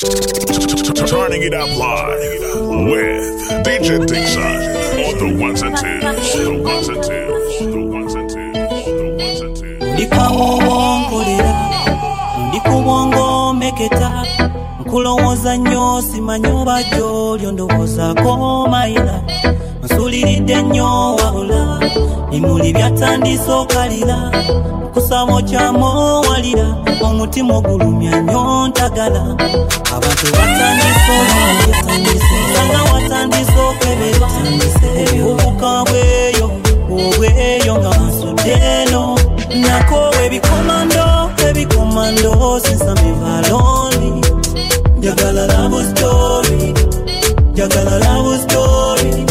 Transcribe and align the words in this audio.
Turning 0.00 1.42
it 1.42 1.52
up 1.52 1.68
live 1.76 2.20
with 2.88 3.64
DJ 3.66 4.00
Dixon 4.06 4.40
on 4.40 5.18
the 5.18 5.36
ones 5.38 5.60
and 5.60 5.76
twos, 5.76 6.32
the 6.32 6.62
ones 6.62 6.88
and 6.88 7.02
twos, 7.04 7.58
the 7.60 7.82
ones 7.84 8.14
and 8.14 8.30
twos, 8.30 8.84
the 8.86 9.16
ones 9.18 9.40
and 9.42 9.56
twos. 9.56 9.94
ndikawongolera 9.94 11.54
ndikubwongo 12.48 13.52
meketa 13.52 14.24
nkulowooza 14.80 15.56
nnyo 15.56 16.02
simanyi 16.02 16.46
oba 16.46 16.82
gy'olyo 16.82 17.52
ndowoozaako 17.52 18.68
mayira 18.70 19.22
nsuliridde 19.84 20.62
nnyo 20.62 21.14
wabula 21.16 21.80
bimuli 22.30 22.72
byatandise 22.72 23.50
okalira 23.50 24.30
kusaba 24.94 25.32
okyamowalira 25.36 26.66
omutima 27.02 27.54
ogulumya 27.58 28.20
nnyo 28.20 28.68
ntagala. 28.68 29.22
Abantu 29.96 30.26
batandise 30.36 31.12
olwasanga 31.20 32.80
watandise 32.92 33.58
okwebera 33.70 34.28
obuka 35.30 35.70
bweyo 35.88 36.46
obweyo 36.94 37.72
nga 37.78 37.90
bansudde 37.98 38.52
eno. 38.52 39.18
Nako 39.64 39.98
ebikomando 40.24 41.06
ebikomando 41.48 42.60
sinsamivalondi 42.64 44.10
njagala 44.98 45.46
love 45.46 45.84
story 45.90 46.74
njagala 47.52 47.94
love 48.04 48.38
story. 48.44 49.26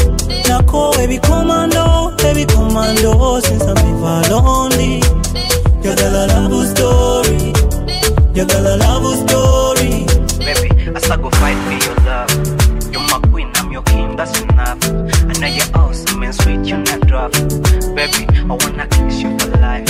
Nako 0.48 0.96
ebikomando 1.04 2.14
ebikomando 2.30 3.12
love 5.84 6.68
story 6.68 7.54
njagala 8.34 8.76
love 8.78 9.16
story 9.28 10.06
Baby, 10.40 10.70
I 10.96 11.00
start 11.00 11.22
go 11.22 11.30
fight 11.32 11.58
for 11.66 11.74
your 11.74 11.96
love. 12.06 12.32
You're 12.92 13.02
my 13.02 13.20
queen, 13.30 13.52
I'm 13.56 13.72
your 13.72 13.84
king, 13.84 14.16
that's 14.16 14.40
enough. 14.42 14.80
I 14.84 15.34
know 15.40 15.48
you're 15.48 15.76
awesome 15.76 16.24
and 16.24 16.34
sweet, 16.34 16.66
you're 16.66 16.78
not 16.80 17.12
rough. 17.12 17.34
Baby, 17.94 18.26
I 18.38 18.46
wanna 18.48 18.88
kiss 18.88 19.22
you 19.22 19.38
for 19.38 19.50
life. 19.58 19.90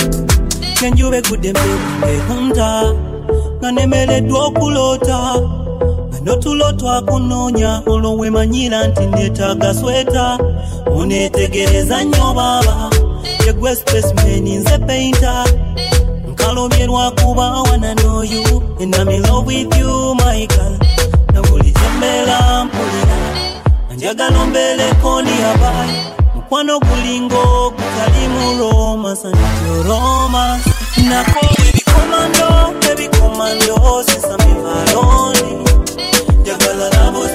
okuloota 4.34 5.40
notulo 6.24 6.72
twakunoonya 6.72 7.82
olwo 7.86 8.16
wemanyira 8.16 8.86
nti 8.86 9.06
neetaaga 9.06 9.74
sweta 9.74 10.38
muneetegereza 10.94 12.04
nnyo 12.04 12.34
baaba 12.34 12.90
yegwe 13.46 13.76
specimen 13.76 14.48
nze 14.58 14.78
painta 14.78 15.44
nkalobye 16.28 16.86
lwakuba 16.86 17.62
wana 17.62 17.94
you 18.24 18.62
and 18.80 18.94
I'm 18.94 19.08
in 19.08 19.22
love 19.22 19.46
with 19.46 19.76
you 19.78 20.14
my 20.14 20.46
girl 20.46 20.78
na 21.32 21.42
buli 21.42 21.72
kyembeera 21.72 22.64
mpulira 22.64 23.18
njagala 23.96 24.38
ombeereko 24.42 25.22
ndiyabayi 25.22 25.92
mukwano 26.34 26.78
gulingo 26.80 27.70
gutali 27.70 28.28
mu 28.28 28.58
roma 28.58 29.16
sanityo 29.16 29.82
roma. 29.88 30.58
Nako 31.08 31.40
ebikomando 31.68 32.74
ebikomando 32.92 34.02
sesamivaloni 34.06 35.64
njagala 36.40 36.88
labo 36.88 37.28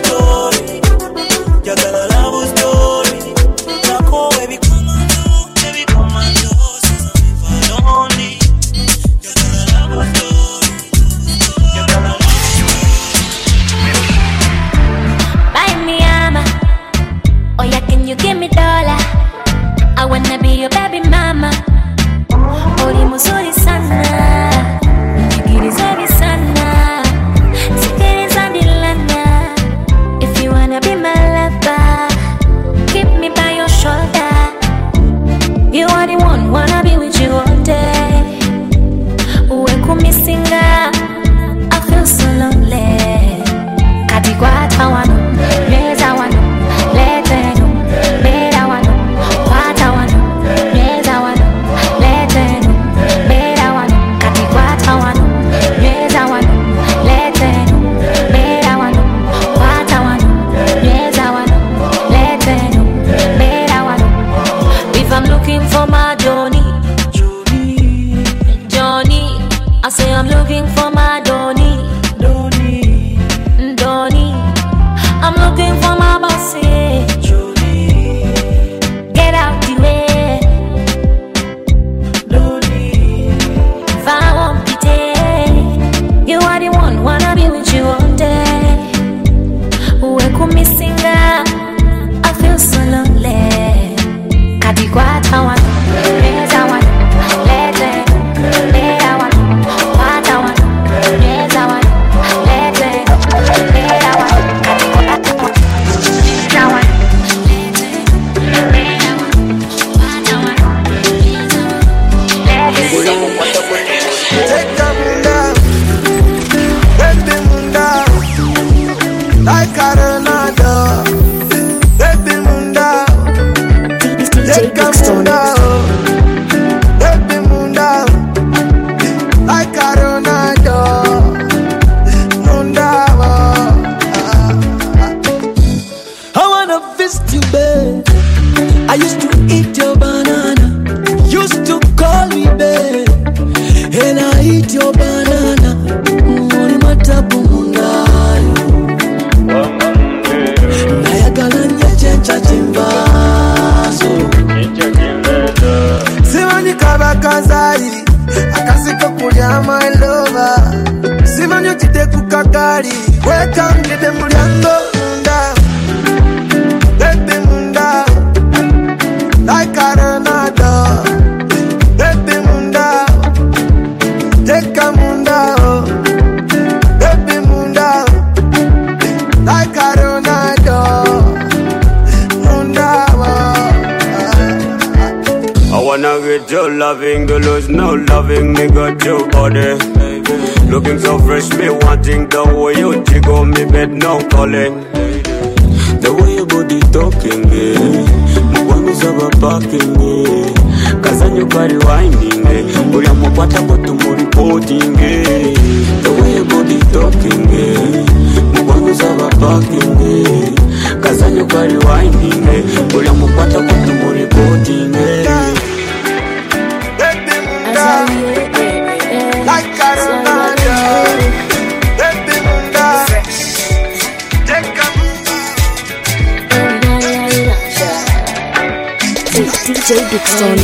DJ 229.85 230.01
Dixon. 230.09 230.57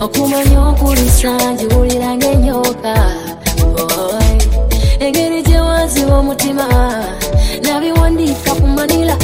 okumanya 0.00 0.60
okulisa 0.68 1.32
ngiwulira 1.52 2.10
ng'enyoka 2.16 2.94
engeri 5.00 5.42
gyewaziba 5.42 6.14
omutima. 6.20 6.66
Nabiwandiika 7.64 8.54
kumanira 8.54 9.16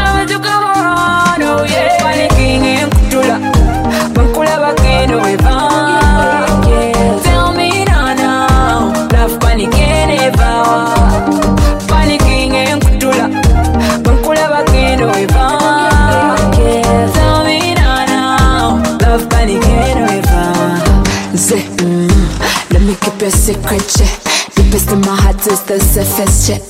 a 23.30 23.32
secret 23.32 23.86
shit. 23.86 24.10
Deepest 24.56 24.92
in 24.92 25.02
my 25.02 25.16
heart 25.16 25.46
is 25.48 25.62
the 25.64 25.80
surface 25.80 26.48
shit. 26.48 26.62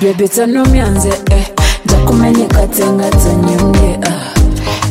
Baby 0.00 0.28
tano 0.28 0.64
mianze 0.66 1.10
eh. 1.30 1.46
got 1.86 2.70
tenga 2.70 3.10
tanyumye 3.10 3.98
eh. 4.06 4.32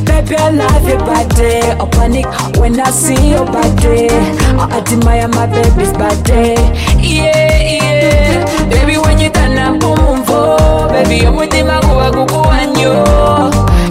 Baby, 0.04 0.36
I 0.36 0.50
love 0.50 0.88
your 0.88 1.00
body. 1.00 1.62
I 1.82 1.86
panic 1.92 2.26
when 2.60 2.80
I 2.80 2.92
see 2.92 3.30
your 3.32 3.46
body. 3.46 4.10
I 4.10 4.66
admire 4.78 5.28
my 5.30 5.46
baby's 5.48 5.94
body. 5.94 6.56
Yeah, 7.00 7.62
yeah. 7.62 8.70
Baby, 8.70 8.98
when 8.98 9.20
you 9.20 9.30
turn 9.30 9.58
up, 9.58 9.80
boom, 9.80 10.26
boom, 10.26 10.90
Baby, 10.92 11.26
I'm 11.26 11.36
with 11.36 11.54
him, 11.54 11.70
I 11.70 11.80
go, 11.82 12.00
I 12.00 12.12
go, 12.12 12.26
go, 12.26 12.44
and 12.52 12.78
you. 12.78 12.92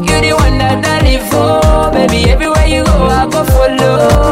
You're 0.07 0.21
the 0.21 0.33
one 0.37 0.59
that 0.59 0.85
I 0.85 1.01
live 1.07 1.25
for. 1.31 1.93
Baby, 1.93 2.31
everywhere 2.31 2.67
you 2.67 2.85
go, 2.85 3.07
I 3.07 3.27
go 3.31 3.45
follow. 3.45 4.24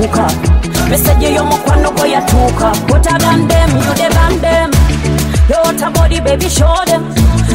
Yatuuka 0.00 0.26
meseji 0.90 1.34
y'omukwano 1.34 1.90
gwo 1.90 2.06
yatuuka 2.06 2.72
wotagandem 2.92 3.70
yudebandem 3.88 4.70
Your 5.48 5.90
body, 5.92 6.20
baby, 6.20 6.48
show 6.48 6.74
them. 6.86 7.02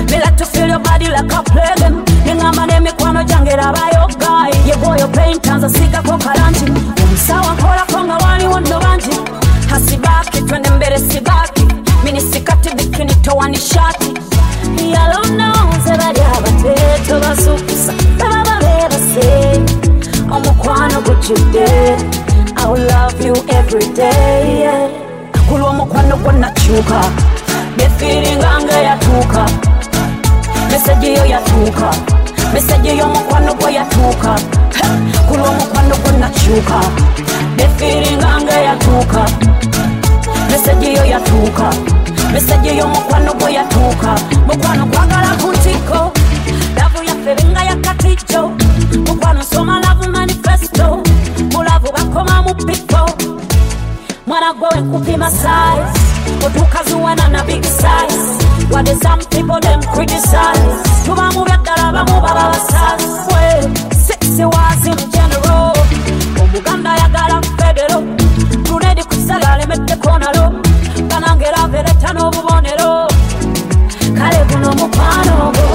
Me 0.10 0.20
like 0.20 0.36
to 0.38 0.46
feel 0.46 0.68
your 0.68 0.80
body 0.80 1.08
like 1.08 1.32
I 1.32 1.42
play 1.44 1.74
them. 1.78 2.04
Ningamba 2.26 2.66
n'emikwano 2.68 3.24
gyange 3.24 3.56
labayo 3.56 4.08
guy. 4.20 4.50
Ye 4.68 4.76
boy, 4.84 4.98
your 4.98 5.08
pain 5.10 5.40
tanza 5.40 5.70
sigako 5.70 6.18
kalangi. 6.18 6.66
Omusawa 7.04 7.54
nkola 7.54 7.86
konga 7.94 8.18
waliwo 8.18 8.60
nno 8.60 8.80
bangi. 8.80 9.16
Hasibaki 9.70 10.42
twende 10.42 10.70
mbere 10.70 11.00
sibaki. 11.00 11.66
Mini 12.04 12.22
sikati 12.22 12.76
bikini 12.76 13.16
towa 13.16 13.50
ni 13.50 13.58
shati. 13.58 14.14
Yalononze 14.94 15.98
bali 15.98 16.22
abateeto 16.38 17.20
basukusa. 17.20 17.94
Baba 18.20 18.60
beebase. 18.60 19.62
Omukwano 20.32 21.02
gujjudde. 21.02 21.96
I 22.58 22.68
will 22.68 22.86
love 22.88 23.22
you 23.26 23.34
every 23.50 23.88
day. 23.94 24.90
Kulwa 25.48 25.74
mukwano 25.74 26.18
gwo 26.18 26.32
nakyuka. 26.32 27.02
yatuuka 28.82 29.46
meseji 30.72 31.14
yo 31.14 31.26
yatuuka 31.26 31.92
meseji 32.54 32.98
y'omukwano 32.98 33.54
gwo 33.54 33.70
yatuuka 33.70 34.36
kulwa 35.28 35.52
mukwano 35.52 35.96
gwo 35.96 36.12
nakyuka 36.20 36.80
yatuuka 38.62 39.26
meseji 40.52 40.94
yo 40.94 41.06
yatuuka 41.06 41.70
meseji 42.34 42.78
y'omukwano 42.78 43.34
gwo 43.34 43.50
yatuuka 43.50 44.16
mukwano 44.48 44.86
kwagala 44.86 45.28
kuntiko. 45.42 46.12
Lavu 46.78 47.04
yaffe 47.04 47.36
benga 47.36 47.64
mukwano 49.08 49.44
soma 49.44 49.80
lavu 49.80 50.12
manifesto 50.12 51.04
mulavu 51.86 51.92
bakoma 51.92 52.42
mu 52.42 52.56
pipo 52.56 53.10
mwana 54.28 54.54
gwe 54.54 54.82
kupima 54.92 55.32
size. 55.32 56.06
Otukaziwana 56.46 57.28
na 57.28 57.44
big 57.44 57.64
size. 57.64 58.72
Wade 58.72 58.96
some 59.02 59.24
people 59.30 59.60
them 59.62 59.82
criticize. 59.94 61.06
Tuba 61.06 61.32
mu 61.34 61.46
byaddala 61.46 61.92
bamu 61.94 62.22
baba 62.22 62.52
basaswe 62.52 63.74
sexy 63.96 64.46
was 64.46 64.88
in 64.88 65.12
general. 65.12 65.74
Omuganda 66.42 66.96
yagala 66.98 67.42
federo 67.58 68.02
lunedi 68.70 69.04
kusala 69.04 69.54
alemedde 69.54 69.96
konalo. 69.96 70.52
Banangera 71.10 71.68
vereta 71.68 72.14
n'obubonero. 72.14 73.08
Kale 74.18 74.46
guno 74.50 74.72
mukwano 74.74 75.34
ogwo. 75.48 75.68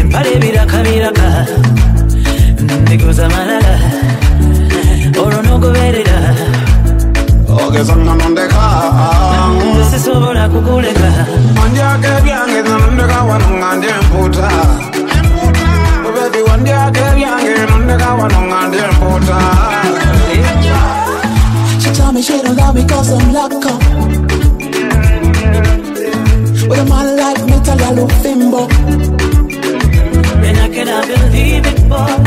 empale 0.00 0.36
birakabiraka 0.40 1.46
ndiguza 2.82 3.28
malala 3.28 3.74
olwo 5.22 5.42
nogoberera. 5.42 6.18
Ogeza 7.66 7.94
nanondeka 7.94 8.62
sisobola 9.90 10.48
kukuleka 10.48 11.10
wandyako 11.60 12.06
ebyange 12.18 12.62
nanondeka 12.62 13.18
wano 13.28 13.48
nga 13.58 13.76
ndi 13.76 13.86
empuuta. 13.96 14.48
Bebi 16.14 16.40
wandyako 16.48 17.00
ebyange 17.10 17.52
nondeka 17.70 18.08
wano 18.18 18.38
nga 18.48 18.58
ndi 18.68 18.78
empuuta 18.86 19.36
She 21.86 21.92
told 21.92 22.14
me 22.16 22.22
she 22.22 22.42
don't 22.42 22.56
love 22.56 22.74
me 22.74 22.84
cause 22.84 23.12
I'm 23.12 23.32
locked 23.32 23.64
up. 23.64 23.80
With 26.68 26.80
a 26.80 26.84
man 26.84 27.16
like 27.16 27.44
me, 27.46 27.60
tell 27.62 27.78
her 27.78 27.94
look 27.94 28.10
fimbo. 28.22 28.68
And 30.42 30.58
I 30.58 30.68
cannot 30.68 31.06
believe 31.06 31.64
it, 31.64 31.88
boy. 31.88 32.25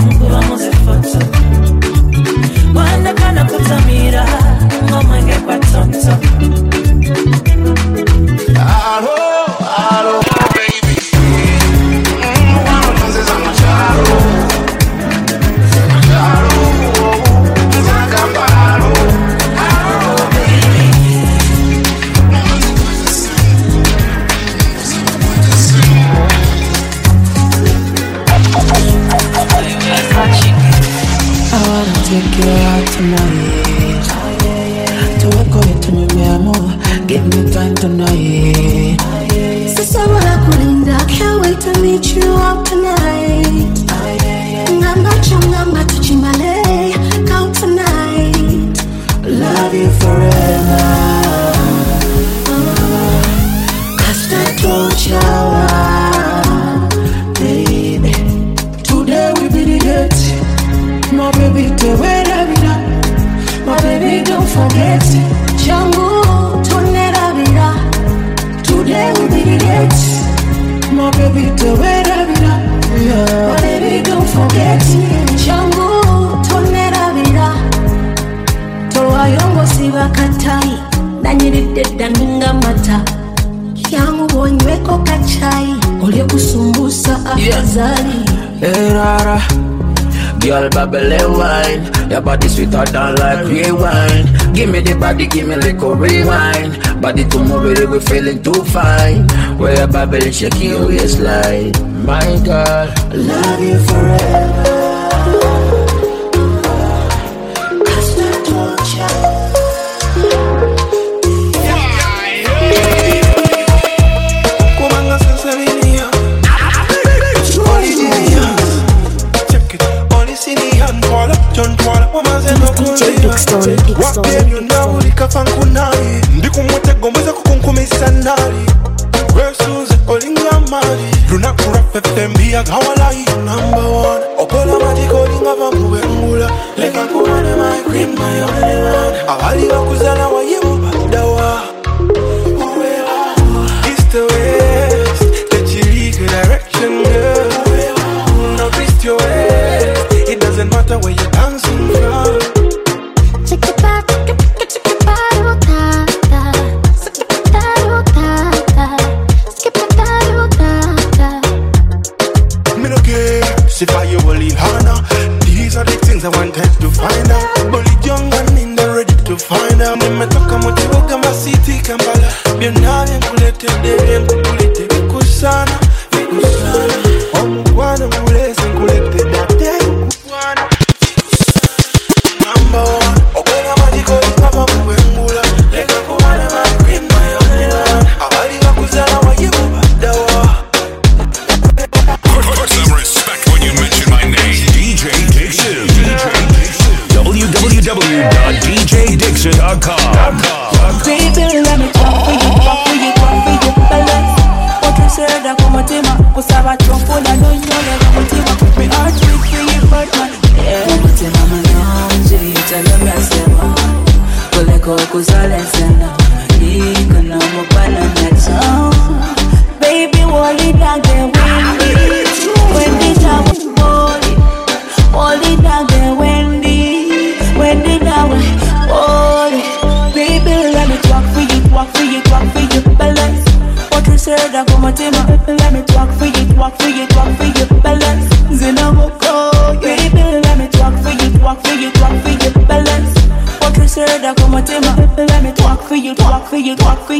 body 95.09 95.25
give 95.25 95.47
me 95.47 95.55
little 95.55 95.95
rewind. 95.95 97.01
Body 97.01 97.23
to 97.29 97.39
move 97.39 97.79
it, 97.79 97.89
we 97.89 97.99
feeling 97.99 98.43
too 98.43 98.63
fine. 98.65 99.27
Where 99.57 99.75
your 99.75 99.87
baby 99.87 100.31
shaking 100.31 100.69
your 100.69 100.87
waistline 100.87 101.71
My 102.05 102.23
girl, 102.45 102.93
love 103.13 103.59
you 103.59 103.79
forever. 103.87 104.68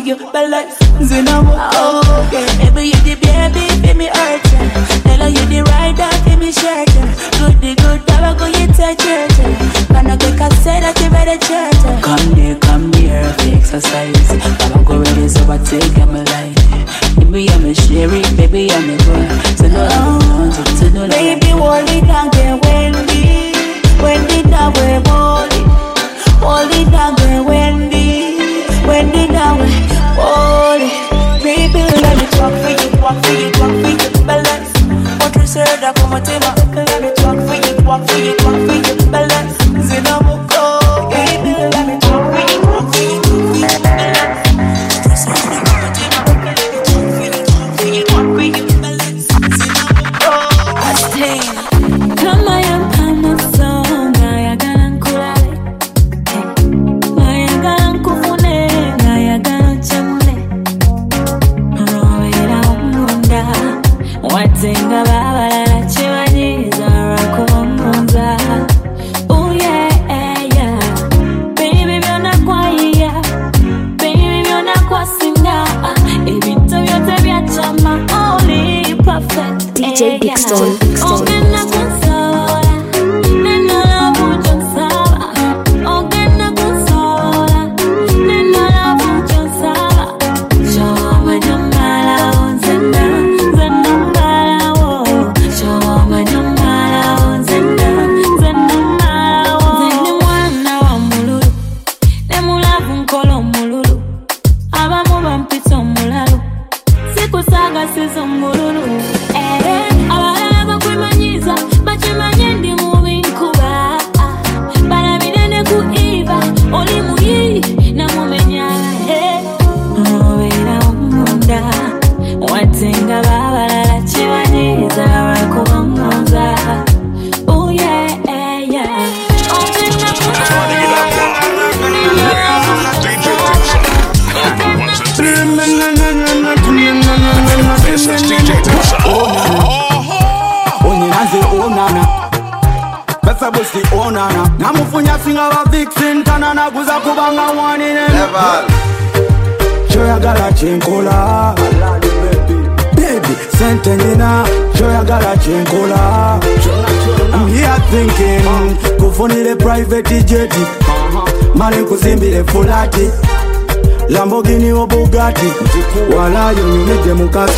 you, 0.05 0.15
but 0.31 0.49
like 0.49 0.78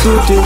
nyumije 0.04 0.41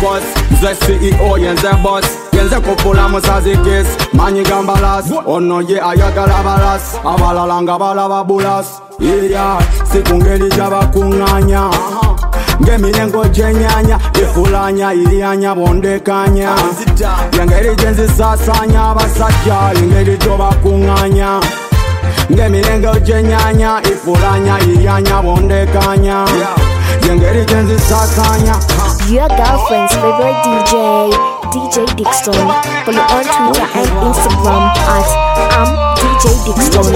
Kos 0.00 0.22
Nze 0.50 0.74
CEO 0.80 1.38
yenze 1.38 1.72
boss. 1.82 2.04
Yenze 2.32 2.56
kupula 2.60 3.08
musazi 3.08 3.50
kiss 3.50 3.88
Manyi 4.12 4.42
gamba 4.42 4.80
las 4.80 5.04
Ono 5.26 5.60
ye 5.60 5.80
ayagala 5.80 6.42
balas 6.42 6.94
Abalala 7.04 7.62
nga 7.62 7.78
balaba 7.78 8.24
bulas 8.24 8.82
iya 9.02 9.58
sikungeli 9.92 10.48
jabakuŋŋanya 10.56 11.62
ng'emirengo 12.62 13.24
gyenyanya 13.34 13.98
ifulanya 14.14 14.94
iryanya 14.94 15.54
bondekanya 15.58 16.54
yengeri 17.34 17.74
gyenzisasanya 17.80 18.94
abasajja 18.94 19.58
engeri 19.74 20.14
gyobakuŋŋanya 20.22 21.30
ng'emirengo 22.30 22.94
gyenyanya 23.02 23.82
ifulanya 23.92 24.54
iryanya 24.70 25.16
bondekanya 25.24 26.18
yengeri 27.02 27.42
gyenzisasanya 27.50 28.54
Your 29.08 29.28
girlfriend's 29.28 29.92
favorite 29.94 30.36
DJ, 30.44 31.10
DJ 31.50 31.86
Dixon. 31.96 32.34
Follow 32.84 33.02
on 33.02 33.24
Twitter 33.24 33.68
and 33.74 33.90
Instagram 34.08 34.64
at 34.78 35.08
um, 35.58 35.68
I'm 35.68 35.96
DJ 35.96 36.24
Dixon. 36.46 36.92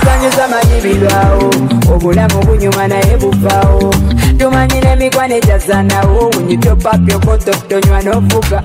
tuzanyuza 0.00 0.48
manyibirwawo 0.48 1.50
obulamu 1.94 2.44
bunyuma 2.46 2.88
naye 2.88 3.16
buvawo 3.16 3.94
tumanyi 4.38 4.80
n'emigwane 4.80 5.40
gyazanawo 5.40 6.30
bunyitopapyokoto 6.30 7.52
tonywa 7.68 8.02
n'ovuga. 8.02 8.62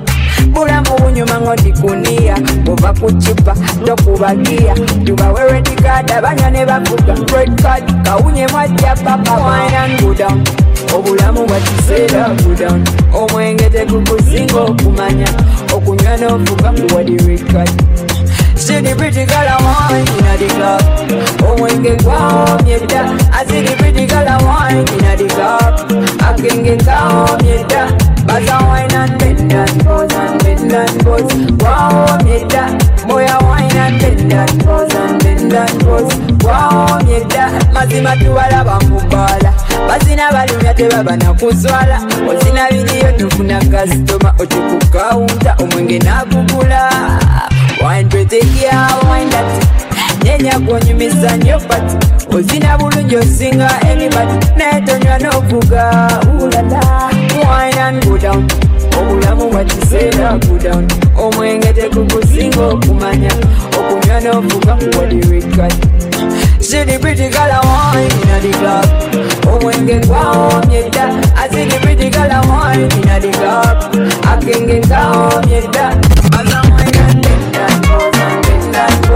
Bulamu 0.54 0.92
bunyuma 1.02 1.36
ng'ondikuniya 1.42 2.36
buva 2.66 2.94
ku 3.00 3.08
kipa 3.22 3.54
tokubagiya. 3.86 4.74
Tubawe 5.06 5.52
redikaada 5.52 6.22
banywa 6.22 6.50
ne 6.52 6.66
bavuga. 6.66 7.14
Redcard 7.38 7.86
kawunye 8.04 8.48
mwajja 8.48 8.96
papa 9.04 9.32
wanangudown 9.32 10.44
obulamu 10.96 11.46
bwa 11.46 11.60
kiseera 11.60 12.30
gudown 12.44 12.84
omwenge 13.14 13.70
tegukusinga 13.70 14.60
okumanya. 14.62 15.28
Okunywa 15.76 16.18
n'ovuga 16.18 16.70
kuwadi 16.72 17.18
redcard 17.18 17.72
The 18.60 18.96
pretty 18.96 19.26
girl 19.26 19.48
I 19.48 19.58
want 19.64 20.10
in 20.10 20.40
the 20.40 20.48
club. 20.54 20.82
Oh, 21.44 21.62
when 21.62 21.82
get 21.82 22.04
warm, 22.04 22.60
yeah, 22.68 22.80
da. 22.86 23.18
I 23.34 23.44
see 23.46 23.62
the 23.62 23.76
pretty 23.78 24.06
girl 24.06 24.28
I 24.28 24.38
want 24.44 24.90
in 24.90 25.18
the 25.18 25.28
club. 25.34 25.90
I 26.22 26.34
can 26.38 26.64
get 26.64 26.86
calm, 26.86 27.40
yeah, 27.44 27.66
da. 27.68 27.92
But 28.26 28.48
I 28.48 28.64
wine 28.68 28.94
and 28.94 29.20
bend 29.20 29.52
and 29.52 29.84
pose 29.84 30.14
and 30.14 30.44
bend 30.44 30.72
and 30.72 31.00
pose. 31.04 31.34
Wow, 31.60 32.20
yeah, 32.26 32.48
da. 32.48 33.08
Boy, 33.08 33.26
I 33.26 33.44
wine 33.44 33.76
and 33.76 34.00
bend 34.00 34.34
and 34.34 34.64
pose 34.64 34.94
and 34.96 35.24
bend 35.24 35.54
and 35.54 35.80
pose. 35.82 36.14
Wow, 36.46 37.00
yeah, 37.08 37.28
da. 37.28 37.50
Mazima 37.74 38.16
tuwala 38.18 38.64
bamubala. 38.64 39.54
Bazina 39.88 40.32
balumya 40.32 40.74
tebaba 40.74 41.18
na 41.18 41.34
kuswala. 41.34 42.02
Ozina 42.30 42.68
vidiyo 42.70 43.12
tufuna 43.18 43.60
kasitoma. 43.66 44.34
Ocho 44.40 44.58
ku 44.62 44.78
kaunta 44.92 45.56
omwenge 45.60 46.00
nakugula. 46.00 46.90
Wine 47.82 48.10
pretty 48.10 48.40
girl, 48.42 49.00
wine 49.10 49.30
that. 49.30 49.66
Nyenya 50.24 50.60
kuonyumiza 50.60 51.38
nyo 51.38 51.60
pati 51.60 51.98
Ozina 52.36 52.78
bulungi 52.78 53.16
osinga 53.18 53.82
anybody. 53.82 54.46
Netonywa 54.58 55.18
n'ovuga 55.20 56.10
Ulala. 56.40 57.10
Wine 57.36 57.80
and 57.80 58.06
go 58.06 58.18
down. 58.18 58.48
Obulamu 59.00 59.50
bwakiseera 59.50 60.38
go 60.38 60.58
down. 60.58 60.88
Omwenge 61.18 61.74
tekukusinga 61.74 62.68
okumanya. 62.68 63.32
Okunywa 63.80 64.20
n'ovuga 64.22 64.74
kuwa 64.76 65.06
dirika 65.06 65.68
See 66.60 66.84
the 66.84 67.00
pretty 67.00 67.30
girl 67.30 67.50
I 67.52 67.60
want 67.66 68.14
in 68.14 68.52
the 68.52 68.58
club. 68.58 68.86
Omwenge 69.56 70.00
gwawomye 70.08 70.84
dda. 70.84 71.06
I 71.36 71.48
see 71.50 71.66
the 71.66 71.80
pretty 71.82 72.10
girl 72.10 72.32
I 72.32 72.48
want 72.48 72.94
in 72.94 73.22
the 73.22 73.38
club. 73.38 73.96
Akenge 74.32 74.80
kawomye 74.88 75.62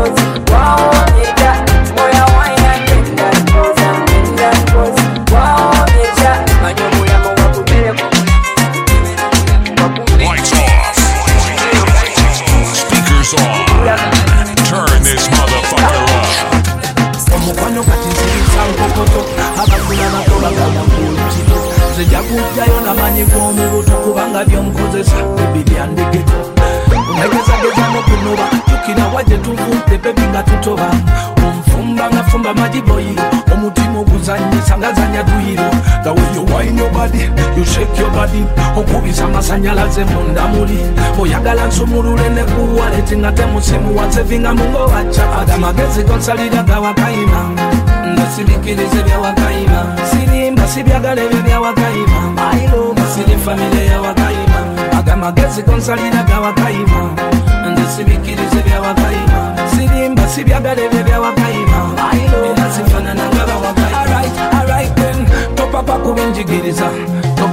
bend 0.03 0.19
and 0.19 0.45
pose 0.45 0.51
Wawomye 0.51 1.27
dda 1.37 1.51
Boy 1.95 2.11
I 2.11 2.25
wine 2.33 2.65
and 2.71 2.83
bend 2.87 3.19
and 3.19 3.47
pose 3.51 3.79
and 3.79 3.99
bend 4.07 4.39
and 4.39 4.63
pose 4.71 4.99
Wawomye 5.33 6.07
dda 6.17 6.31
Manya 6.61 6.85
obulamu 6.87 7.29
bwakubeereko 7.35 8.05
Lights 10.19 10.53
off. 10.53 10.97
Speakers 12.75 13.33
on. 13.33 13.65
Turn 14.69 14.99
this 15.03 15.27
motherfucker 15.29 16.03
up. 16.15 17.35
omukwano 17.35 17.83
kati 17.83 18.07
nziriza 18.07 18.61
nkokoto 18.71 19.21
abakula 19.63 20.09
bato 20.13 20.35
bagala 20.41 20.81
ng'olukito 20.87 21.57
nzija 21.91 22.19
kujjayo 22.21 22.81
namanyi 22.85 23.23
g'omubuto 23.25 23.91
kubanga 23.91 24.45
by'omukozesa 24.45 25.15
bebi 25.35 25.63
unegezagezano 26.95 27.99
kunoba 28.07 28.45
jukira 28.67 29.07
waje 29.07 29.37
tuvudde 29.37 29.97
bebi 29.97 30.21
nga 30.21 30.43
tutoba. 30.43 30.89
Onfumba 31.47 32.09
nga 32.09 32.23
fumba 32.23 32.53
majiboyi 32.53 33.15
omutima 33.53 33.99
oguzanyisa 33.99 34.77
nga 34.77 34.93
zanya 34.93 35.23
tuyiro 35.23 35.63
gaweyo 36.03 36.41
wainobadi 36.55 37.29
yusekyobadi 37.57 38.45
okubisa 38.77 39.25
amasanyalaze 39.25 40.03
mundamuli 40.05 40.79
oyagala 41.21 41.67
nsumulule 41.67 42.29
nekuwaleti 42.29 43.17
nga 43.17 43.31
temusimu 43.31 43.97
wansevinga 43.97 44.53
mungowaca 44.53 45.23
agamagezi 45.41 46.03
gonsalira 46.03 46.63
gawakayima 46.63 47.41
ndasibikirize 48.13 49.03
byawakayima 49.05 49.95
sirimba 50.09 50.67
sibyagala 50.67 51.21
ebyo 51.23 51.41
byawakayima 51.41 52.19
ailo 52.51 52.93
nga 52.93 53.05
siri 53.13 53.37
famire 53.45 53.85
yawakayima 53.85 54.42
amagezi 55.23 55.61
gonsalira 55.63 56.23
gawakayima 56.27 57.01
nze 57.71 57.83
sibikiriza 57.95 58.57
ebyawakayima 58.61 59.39
sirimba 59.71 60.23
sibyagala 60.33 60.81
ebyo 60.85 60.99
ebyawakayima 61.03 61.79
era 62.49 62.65
sifanana 62.73 63.23
nga 63.31 63.43
bawakayima 63.49 63.93
papa 65.73 65.93
kuba 66.03 66.21
enjigiriza 66.21 66.87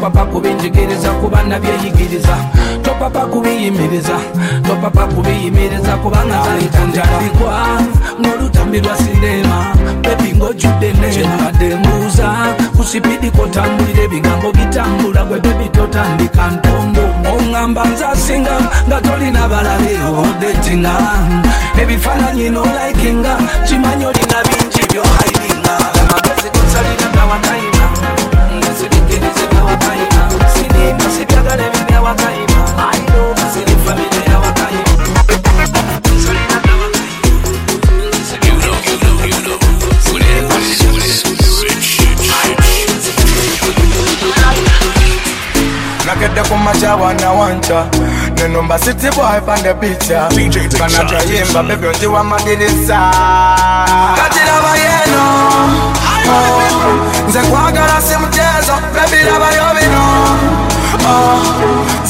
topapa 0.01 0.25
kubinjigiriza 0.25 1.09
topapa 1.09 1.11
kubinjigiriza 1.11 1.11
kuba 1.21 1.43
nabyeyigiriza 1.43 2.37
topapa 2.83 3.21
kubiyimiriza 3.27 4.17
topapa 4.67 5.07
kubiyimiriza 5.07 5.97
kubanga 5.97 6.43
zalitanjandikwa 6.45 7.53
ng'olutambi 8.21 8.81
lwa 8.81 8.97
sinema 8.97 9.75
bebi 10.03 10.33
ng'ojjudde 10.37 10.93
nekyenabadde 10.93 11.77
mbuuza. 11.77 12.29
Kusipidi 12.77 13.31
kotambulira 13.31 14.03
ebigambo 14.03 14.53
bitambula 14.53 15.25
gwe 15.25 15.41
bebi 15.41 15.69
totandika 15.69 16.45
ntombo 16.51 17.03
oŋŋamba 17.33 17.85
nzasinga 17.93 18.57
nga 18.89 19.01
tolina 19.01 19.49
balabe 19.49 19.95
odetinga 20.21 20.95
ebifaananyi 21.83 22.51
nolaikinga 22.51 23.33
kimanyi 23.67 24.05
olina 24.11 24.39
bingi 24.49 24.83
byohairinga 24.91 25.75
amagezi 26.01 26.49
gosalira 26.55 27.09
gawakayina 27.15 27.85
Nakeda 46.07 46.43
you 46.43 47.85
nenomba 48.37 48.79
city 48.79 49.11
boy 49.17 49.41
pande 49.47 49.75
picha 49.81 50.29
kana 50.79 51.05
twayimba 51.05 51.63
nze 57.29 57.41
kwagala 57.51 58.03
si 58.03 58.17
mutezo 58.17 58.75
bebiraba 58.95 59.51
bino 59.75 60.05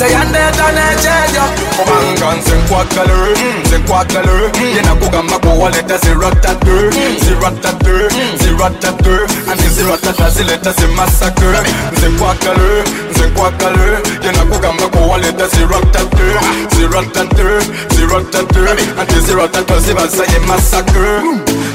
oh, 0.00 0.06
nze 0.06 0.12
yandeeta 0.14 0.66
n'ekyejo 0.76 1.44
kubanga 1.76 2.28
nze 2.36 2.54
nkwagala 2.64 3.16
nze 3.64 3.78
nkwagala 3.78 4.32
yenakugamba 4.76 5.38
kuwaleta 5.38 5.98
ziratate 5.98 6.74
ziratate 7.24 7.94
ziratate 8.42 9.14
anti 9.52 9.68
ziratata 9.68 10.30
zileta 10.30 10.72
zimasake 10.72 11.44
nze 11.92 12.08
nkwagala 12.08 12.84
nze 13.10 13.26
nkwagala 13.26 13.84
yenakugamba 14.24 14.86
kuwaleta 14.88 15.46
ziratate 15.48 16.26
ziratate 16.76 17.44
ziratate 17.96 18.60
anti 19.00 19.20
ziratata 19.20 19.80
zibaza 19.80 20.22
ye 20.32 20.38
masake 20.46 21.00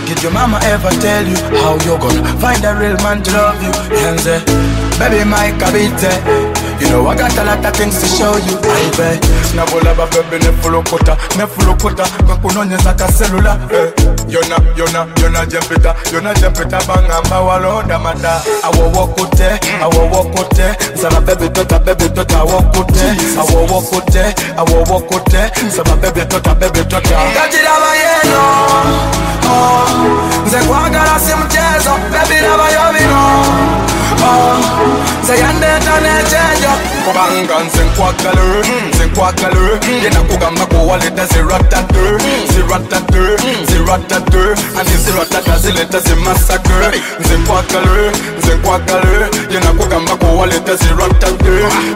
Did 0.07 0.21
your 0.21 0.31
mama 0.31 0.59
ever 0.63 0.91
tell 1.01 1.27
you 1.27 1.37
how 1.61 1.73
you 1.85 1.97
gonna 1.97 2.23
find 2.39 2.63
a 2.63 2.75
real 2.75 2.95
man 3.01 3.23
to 3.23 3.31
love 3.33 3.61
you? 3.63 3.71
Yenze, 3.97 4.37
baby 4.99 5.23
my 5.25 5.49
kabite 5.57 6.11
You 6.79 6.89
know 6.89 7.07
I 7.07 7.15
got 7.15 7.37
a 7.37 7.43
lot 7.43 7.65
of 7.65 7.73
things 7.75 7.99
to 8.01 8.07
show 8.07 8.35
you. 8.35 8.55
Baby 8.59 9.19
Snabulaba 9.51 10.05
baby 10.11 10.43
ne 10.45 10.51
fulokota 10.61 11.17
Ne 11.37 11.47
fulokota 11.47 12.05
Kwa 12.25 12.35
kunonyeza 12.37 12.93
ka 12.93 13.07
cellular 13.11 13.57
eh. 13.73 13.91
Yona, 14.27 14.57
yona, 14.77 15.07
yona 15.21 15.45
jempita 15.45 15.95
Yona 16.13 16.33
jempita 16.33 16.79
bangamba 16.87 17.39
waloda 17.41 17.99
mata 17.99 18.41
Awo 18.63 18.89
wokote, 18.91 19.59
awo 19.81 20.09
wokote 20.11 20.75
Sama 21.01 21.21
baby 21.21 21.49
tota, 21.49 21.79
baby 21.79 22.09
tota 22.09 22.43
wokote 22.43 23.05
Awo 23.39 23.65
wokote, 23.73 24.35
awo 24.57 24.83
wokote 24.93 25.51
Sama 25.75 25.95
baby 25.95 26.25
tota, 26.25 26.55
baby 26.55 26.79
tota 26.85 27.15
Gajiraba 27.33 27.95
yeno 27.95 28.41
oh, 29.49 29.87
Nze 30.47 30.57
kwagala 30.57 31.19
si 31.19 31.33
Say 35.25 35.41
and 35.41 35.57
they 35.57 35.79
turn 35.81 36.05
a 36.05 36.15
change 36.29 36.65
up. 36.69 36.79
Kubangan 37.05 37.69
sing 37.73 37.89
kwakale 37.97 38.61
mm, 38.61 38.93
Sing 38.97 39.09
kwakale 39.09 39.79
Yena 40.03 40.21
kugamba 40.21 40.65
kuwaleta 40.65 41.27
si 41.27 41.39
ratatu 41.39 42.19
Si 42.53 42.61
ratatu 42.69 43.37
Si 43.67 43.77
ratatu 43.87 44.55
Andi 44.79 44.91
si 45.05 45.11
ratata 45.11 45.57
zileta 45.57 46.01
si 46.01 46.15
massacre. 46.15 47.01
Nzi 47.19 47.37
kwakale 47.47 48.11
Nzi 48.39 48.51
kwakale 48.63 49.27
Yena 49.51 49.71
kugamba 49.73 50.15
kuwaleta 50.15 50.77
si 50.77 50.85
ratatu 50.99 51.53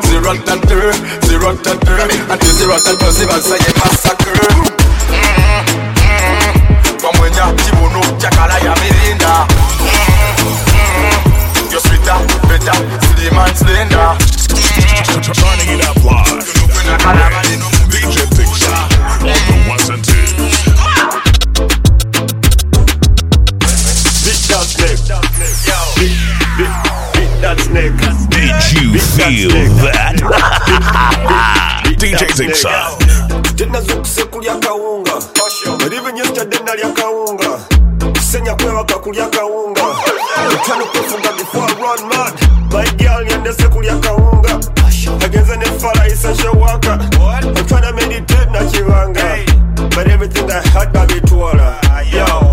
Si 0.10 0.16
ratatu 0.26 0.80
Si 1.28 1.34
ratatu 1.38 1.92
Andi 2.32 2.46
si 2.46 2.66
ratatu 2.66 3.14
si 3.14 3.26
basaye 3.26 3.74
massacre. 3.78 4.40
Kwa 7.02 7.14
mwenye 7.14 7.38
kibuno 7.64 8.02
chakala 8.18 8.54
ya 8.54 8.76
mirinda 8.76 9.48
You're 12.10 12.26
better, 12.50 12.74
slim 13.06 13.38
and 13.38 13.54
slender 13.54 14.18
Turning 15.30 15.70
it 15.78 15.86
up 15.86 16.02
live. 16.04 16.42
DJ 17.94 18.26
Dixon 18.34 18.74
on 18.74 19.30
the 19.46 19.56
ones 19.70 19.90
and 19.94 20.02
twos. 20.04 20.56
Beat 24.26 24.42
that 24.50 24.66
snake. 24.66 25.06
Yo. 25.70 25.78
Beat, 26.02 26.18
beat, 26.58 26.74
beat 27.14 27.34
that 27.46 27.58
snake. 27.62 27.94
Did 28.34 28.58
you 28.74 28.98
feel 28.98 29.54
that? 29.86 30.18
DJ 32.00 32.26
Dixon. 32.36 32.82
tenazukuse 33.56 34.24
kulya 34.26 34.56
kawunga 34.56 35.14
even 35.94 36.16
yesterday 36.18 36.60
nalya 36.66 36.90
kawunga 36.90 37.60
kusenya 38.14 38.56
kwebaka 38.56 39.00
kulya 39.00 39.28
kawunga 39.28 39.82
etano 39.82 39.94
kwefuga 39.94 40.09
before 41.90 41.98
I 41.98 42.02
run 42.02 42.10
mad 42.10 42.72
my 42.72 42.86
girl 42.98 43.24
yandese 43.26 43.68
kulya 43.70 43.96
kawunga 44.00 44.60
agenze 45.26 45.56
ne 45.58 45.66
falaisa 45.66 46.36
showaka 46.36 47.00
I'm 47.20 47.54
tryna 47.66 47.94
meditate 47.96 48.52
na 48.52 48.60
kibanga 48.60 49.90
but 49.96 50.08
everything 50.08 50.52
I 50.52 50.62
had 50.70 50.94
babitwala 50.94 51.80
ah, 51.84 52.02
yo 52.02 52.49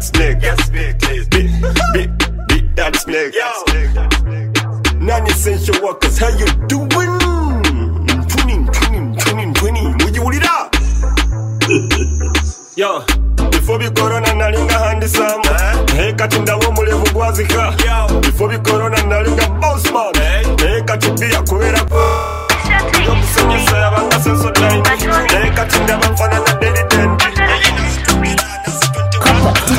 that 0.00 0.16
snake. 0.16 0.42
Yes 0.42 0.68
beat 0.70 0.96
it 1.94 2.10
beat 2.48 2.76
that 2.76 2.96
snake. 2.96 3.34
Non-essential 5.00 5.82
workers 5.82 6.18
how 6.18 6.28
you 6.28 6.46
doing? 6.68 7.12
You 8.08 8.16
tuning 8.28 8.66
tuning 8.72 9.16
tuning. 9.16 9.54
Tuning 9.54 9.94
mujiwulira 9.98 10.70
yo. 12.76 13.04
Bifo 13.50 13.78
bikorona 13.78 14.34
nalinga 14.34 14.78
handisamu 14.78 15.44
naye 15.96 16.12
kati 16.12 16.38
ndawo 16.38 16.62
omulevu 16.68 17.10
gwazika 17.12 17.74
bifo 18.20 18.48
bikorona 18.48 19.02
nalinga 19.02 19.48
bosman 19.48 20.12
naye 20.58 20.82
kati 20.82 21.10
biya 21.10 21.42
kubeera 21.42 21.79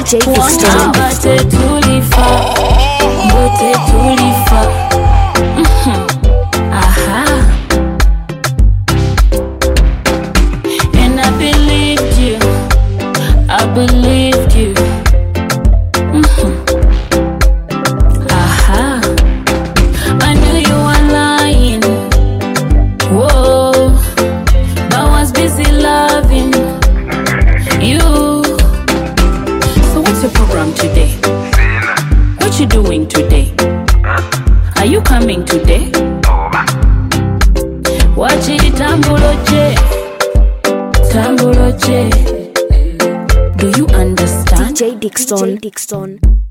DJ 0.03 0.17
Dixon. 0.19 0.87
Mbote 0.87 1.45
tulifa, 1.45 2.25
mbote 3.25 3.71
tulifa. 3.91 4.90
Dixon. 45.31 45.55
Dixon. 45.55 46.50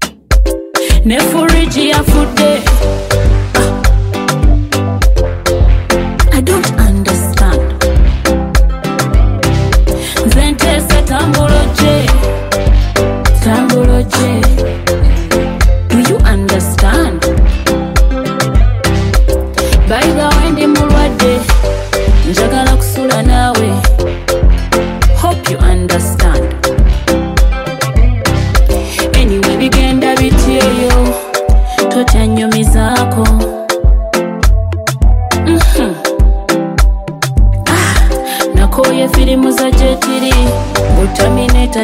Firimu 39.13 39.51
za 39.51 39.71
jetiri 39.71 40.35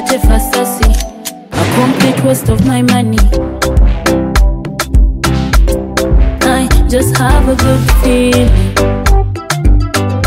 tefasasi 0.02 0.84
a 1.52 1.80
complete 1.80 2.22
waste 2.28 2.52
of 2.52 2.60
my 2.66 2.82
money. 2.82 3.18
I 6.42 6.68
just 6.88 7.16
have 7.16 7.48
a 7.48 7.56
good 7.56 7.90
feeling. 8.02 8.74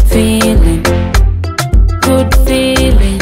Feeling. 0.10 0.84
Good 2.02 2.36
feeling 2.48 3.19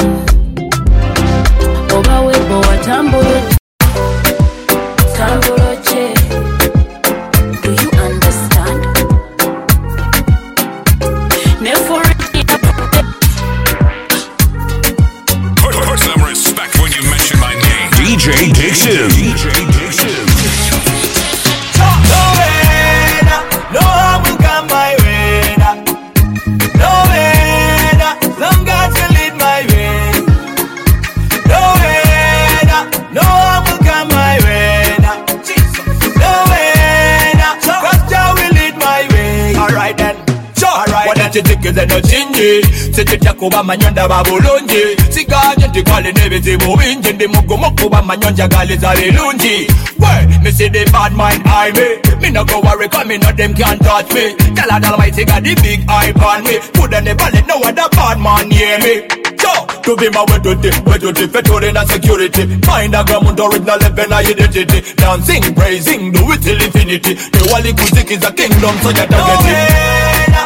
wanakitikiza 41.78 41.86
no 41.86 42.02
kingi 42.02 42.66
sikitya 42.96 43.34
kuba 43.34 43.64
manyonda 43.64 44.08
babulungi 44.08 44.98
siganye 45.10 45.68
ntikale 45.68 46.12
n'ebizibu 46.12 46.78
bingi 46.78 47.14
ndi 47.14 47.28
mugumu 47.28 47.72
kuba 47.72 48.02
manyonja 48.02 48.48
galiza 48.48 48.96
birungi 48.96 49.68
we 50.00 50.28
me 50.44 50.52
see 50.52 50.70
the 50.70 50.86
bad 50.92 51.12
mind 51.14 51.44
eye 51.46 51.72
me. 51.74 52.02
Me 52.22 52.30
no 52.32 52.44
go 52.46 52.60
worry 52.62 52.88
me 53.06 53.18
know 53.18 53.32
them 53.32 53.54
can't 53.54 53.82
touch 53.82 54.12
me. 54.14 54.34
Tell 54.56 54.70
her 54.70 54.86
almighty 54.86 55.26
got 55.26 55.44
the 55.44 55.56
big 55.62 55.84
eye 55.90 56.14
on 56.14 56.44
me. 56.44 56.60
Put 56.74 56.94
on 56.94 57.04
the 57.04 57.14
ballet 57.16 57.44
no 57.48 57.58
other 57.62 57.90
bad 57.92 58.18
man 58.20 58.48
near 58.50 58.78
me. 58.80 58.94
Yo, 59.42 59.54
to 59.84 59.96
be 59.98 60.10
my 60.10 60.22
way 60.30 60.40
to 60.46 60.54
the 60.56 60.70
way 60.86 60.98
to 60.98 61.12
the 61.12 61.28
petrol 61.28 61.64
and 61.64 61.90
security. 61.90 62.46
Find 62.62 62.94
a 62.96 63.04
gram 63.04 63.26
and 63.28 63.40
original 63.40 63.78
level 63.78 64.14
identity. 64.14 64.82
Dancing, 64.96 65.44
praising, 65.56 66.12
do 66.12 66.22
it 66.32 66.42
till 66.42 66.62
infinity. 66.62 67.14
The 67.16 67.42
Wally 67.52 67.74
Kuzik 67.74 68.10
is 68.12 68.24
a 68.24 68.32
kingdom 68.34 68.76
so 68.82 68.90
you 68.90 69.06
target 69.10 69.46
it. 69.50 70.30
No 70.32 70.44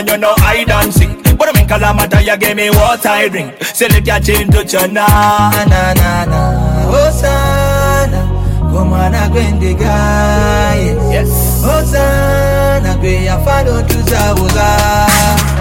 as 0.00 0.10
you 0.10 0.16
no 0.18 0.34
I 0.38 0.64
dancing 0.64 1.16
But 1.36 1.48
I 1.48 1.52
mean 1.52 1.66
calamata 1.68 2.24
you 2.24 2.36
give 2.38 2.56
me 2.56 2.70
what 2.70 3.04
I 3.06 3.28
drink 3.28 3.62
Select 3.62 4.06
your 4.06 4.20
chin 4.20 4.50
to 4.52 4.58
chana 4.64 5.06
na 5.68 5.94
na 5.94 6.24
na 6.24 6.40
Hosanna 6.90 7.39
Gomana 8.80 9.28
gwendiga 9.28 9.92
Yes. 11.12 11.28
Hosanna 11.62 12.94
Gwe 13.00 13.24
ya 13.24 13.38
fado 13.40 13.82
tuzabuza 13.82 14.66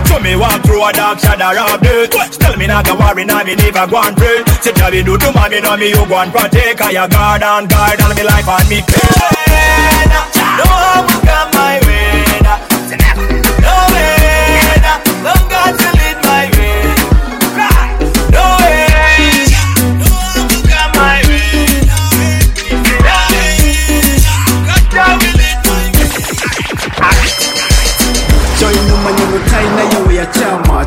So 0.08 0.20
me 0.22 0.36
walk 0.38 0.64
through 0.64 0.84
a 0.88 0.94
dark 0.94 1.20
shadow 1.20 1.74
of 1.74 1.82
death. 1.82 2.34
Still 2.34 2.56
me 2.56 2.66
not 2.68 2.86
go 2.86 2.96
worry, 2.96 3.26
now 3.26 3.44
me 3.44 3.56
never 3.56 3.86
go 3.88 3.98
and 4.02 4.16
pray 4.16 4.44
down, 4.74 4.92
me 4.92 5.04
do 5.04 5.18
to 5.18 5.32
mommy, 5.34 5.60
know 5.60 5.76
me 5.76 5.90
you 5.90 6.06
go 6.08 6.18
and 6.18 6.32
partake 6.32 6.80
Of 6.80 6.92
your 6.92 7.08
guard 7.10 7.44
and 7.44 7.68
guard 7.70 8.00
on 8.02 8.16
me 8.16 8.24
life 8.24 8.48
and 8.48 8.70
me 8.70 8.80
pay 8.88 9.10
No 10.56 10.64
harm 10.64 11.06
will 11.06 11.20
come 11.28 11.52
my 11.60 11.76
way 11.84 12.24
nah. 12.40 12.58
No 13.60 13.76
way 13.92 14.80
nah. 14.80 15.28
Long 15.28 15.99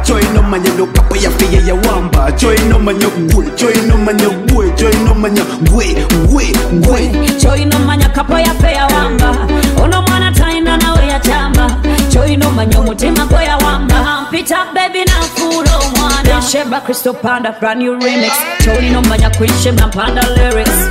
choinomanya 0.04 0.70
lokapa 0.78 1.16
yafe 1.16 1.46
yayawamba 1.56 2.32
choinomanya 2.32 3.06
gwe 3.32 3.46
choinomanya 3.56 4.28
gwe 4.28 4.70
choinomanya 4.76 5.42
gwe 5.70 5.86
gwe 6.28 6.46
gwe. 6.72 7.10
Choinomanya 7.40 8.08
kapa 8.08 8.40
yafe 8.40 8.72
yawamba 8.72 9.36
ono 9.84 10.02
mwana 10.02 10.32
taina 10.32 10.76
nawe 10.76 11.06
yachamba 11.06 11.76
choinomanya 12.12 12.78
omutima 12.78 13.26
gwe 13.26 13.44
yawamba 13.44 14.22
mpita 14.28 14.56
bebi 14.74 15.04
nafuula 15.04 15.76
omwana 15.78 16.42
sheba 16.42 16.80
crystal 16.80 17.14
panda 17.14 17.52
brand 17.60 17.80
new 17.82 17.92
remix. 18.00 18.32
Choinomanya 18.64 19.30
kwishema 19.30 19.86
mpanda 19.86 20.22
lyrics. 20.36 20.88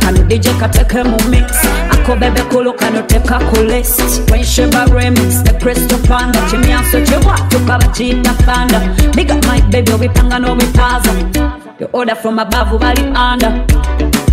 Kanudije 0.00 0.50
kateke 0.60 1.02
mu 1.02 1.16
mix. 1.30 1.44
Ako 2.04 2.16
bebe 2.20 2.40
kulo 2.52 2.72
kano 2.76 3.00
teka 3.08 3.38
ku 3.48 3.62
list. 3.64 3.98
Kwisheba 4.28 4.84
remix 4.92 5.40
the 5.42 5.56
Crysto 5.56 5.96
Panda. 6.06 6.38
Kimyaso 6.50 7.00
kiwatuka 7.00 7.78
bakiyita 7.80 8.34
panda. 8.44 8.78
Big 9.16 9.30
up 9.30 9.42
my 9.46 9.58
baby 9.70 9.90
obipanga 9.92 10.38
n'obipaza 10.38 11.12
the 11.78 11.86
order 11.92 12.14
from 12.14 12.38
above 12.38 12.78
bali 12.78 13.02
under. 13.16 13.48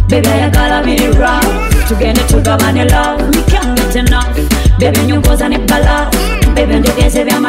Baby, 0.09 0.28
i 0.28 0.49
got 0.49 0.67
love 0.67 0.84
ayagala 0.84 0.84
biri 0.84 1.07
rough 1.17 1.88
tugende 1.88 2.22
tugabane 2.28 2.84
love 2.91 3.24
me 3.30 3.41
can't 3.47 3.78
get 3.78 3.95
enough. 3.95 4.36
Baby 4.78 4.99
nyongoza 5.07 5.47
ne 5.49 5.57
bala 5.59 6.11
baby 6.55 6.76
njogeze 6.80 7.24
bya 7.24 7.39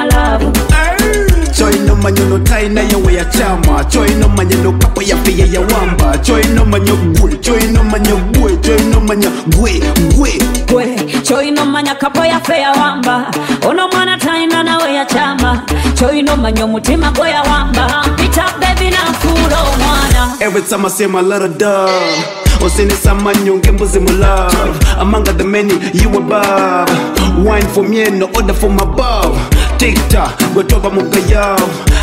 choino 1.52 1.96
manyolo 1.96 2.38
tainayo 2.38 2.98
weyachama 3.06 3.84
choino 3.84 4.28
manyolo 4.28 4.72
kapo 4.72 5.02
yapiye 5.02 5.52
yawamba 5.52 6.18
choino 6.18 6.64
manyo 6.64 6.96
gwe 6.96 7.32
choino 7.40 7.84
manyo 7.84 8.16
gwe 8.16 8.56
choino 8.56 9.00
manya 9.00 9.30
gwe 9.56 9.80
gwe 10.16 10.32
gwe. 10.72 10.96
Choino 11.22 11.64
manya 11.66 11.94
kapo 11.94 12.24
yafe 12.24 12.60
yawamba 12.60 13.30
ono 13.68 13.84
oh, 13.84 13.88
mwana 13.92 14.18
taina 14.18 14.62
na 14.62 14.78
weyachama 14.78 15.62
choino 15.98 16.36
manyo 16.36 16.66
mutima 16.68 17.10
gwe 17.10 17.30
yawamba 17.30 18.04
pita 18.16 18.44
bebi 18.60 18.90
na 18.90 18.98
fulo 18.98 19.56
oh, 19.56 19.76
mwana 19.78 20.22
ah. 20.22 20.44
every 20.44 20.62
time 20.62 20.86
i 20.86 20.88
say 20.90 21.06
my 21.06 21.20
little 21.20 21.48
dog 21.48 21.90
usinisama 22.66 23.30
oh, 23.30 23.34
nyonge 23.44 23.70
mbuzi 23.72 24.00
mulove 24.00 24.56
among 25.00 25.24
the 25.24 25.44
many 25.44 25.74
you 25.94 26.08
above. 26.16 26.90
Wine 27.44 27.66
for 27.74 27.82
me 27.82 28.04
no 28.10 28.26
order 28.36 28.54
for 28.54 28.70
my 28.70 28.82
above 28.82 29.36
dicta 29.82 30.30
wetoba 30.54 30.90
mugayaw 30.90 31.58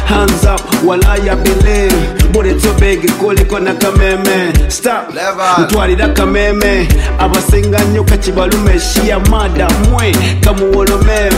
hands 0.05 0.43
up 0.45 0.61
walaya 0.85 1.35
bele. 1.35 1.89
Boletso 2.31 2.73
bege 2.79 3.07
koliko 3.19 3.59
na 3.59 3.73
kameme. 3.73 4.53
Stop 4.67 5.13
ntwalira 5.59 6.07
kameme. 6.09 6.87
Abasinga 7.19 7.79
nnyo 7.79 8.03
kakibalume 8.03 8.79
shiya 8.79 9.19
mada 9.19 9.67
mwe. 9.89 10.15
Kamuwolome 10.43 11.29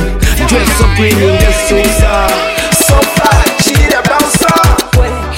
jweso 0.49 0.83
gwini 0.97 1.27
ngesuuza 1.33 2.27
sofa 2.87 3.29
kirira 3.63 4.01
bausa 4.01 4.53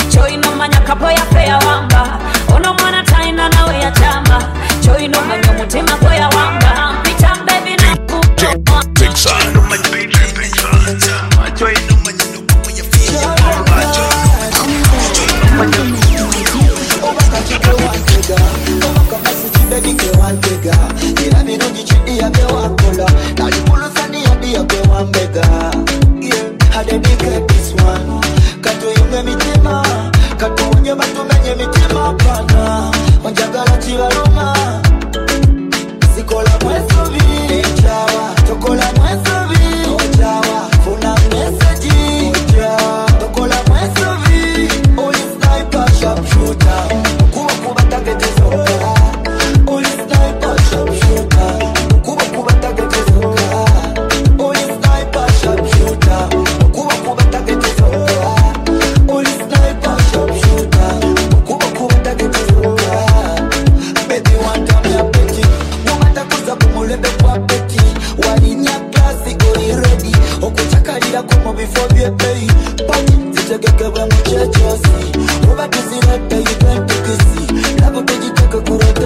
kyoyinomanya 0.10 0.80
kaboya 0.80 1.26
feyawamba 1.34 2.20
ono 2.56 2.74
mwana 2.74 3.04
talina 3.04 3.50
nawe 3.50 3.80
yakyamba 3.80 4.50
kyoyinomanya 4.84 5.52
omutima 5.52 5.92
gweyawamba 6.02 6.63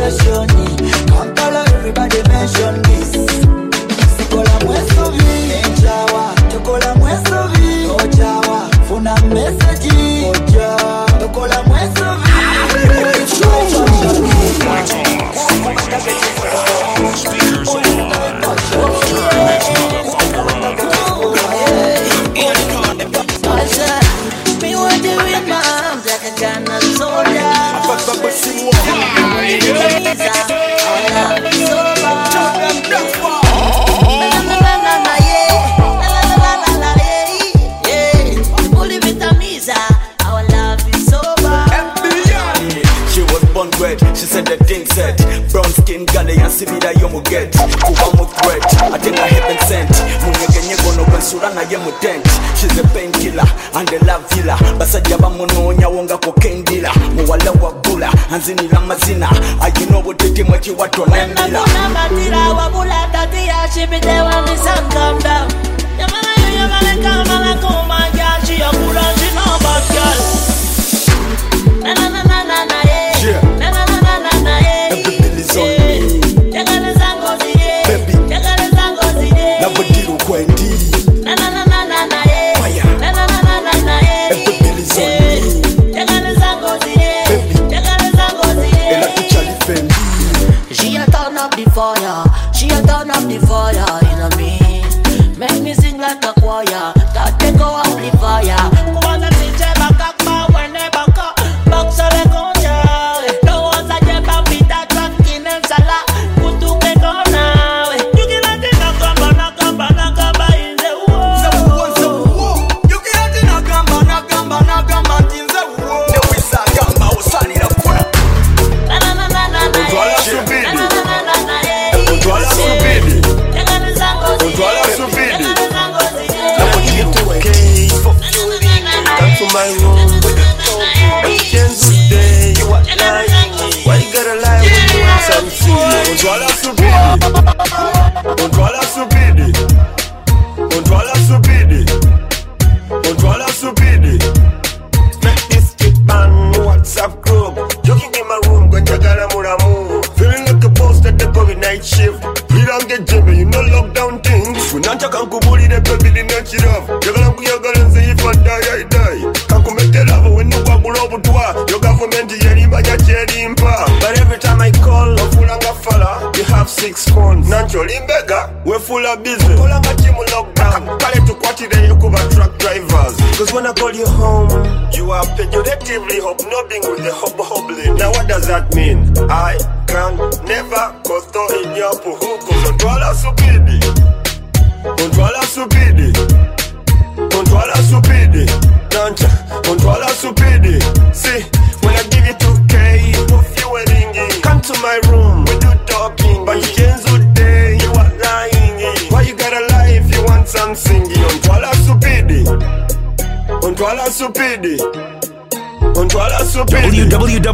rotationi 0.08 0.92
kampala 1.12 1.64
everybody 1.76 2.27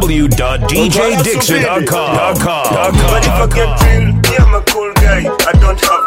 www.djdixon.com. 0.04 2.92
But 2.92 3.24
if 3.24 3.32
I 3.32 3.46
get 3.48 3.68
I'm 4.40 4.54
a 4.54 4.60
cool 4.66 4.92
guy. 4.94 5.24
I 5.24 5.52
don't 5.52 5.80
have 5.80 6.03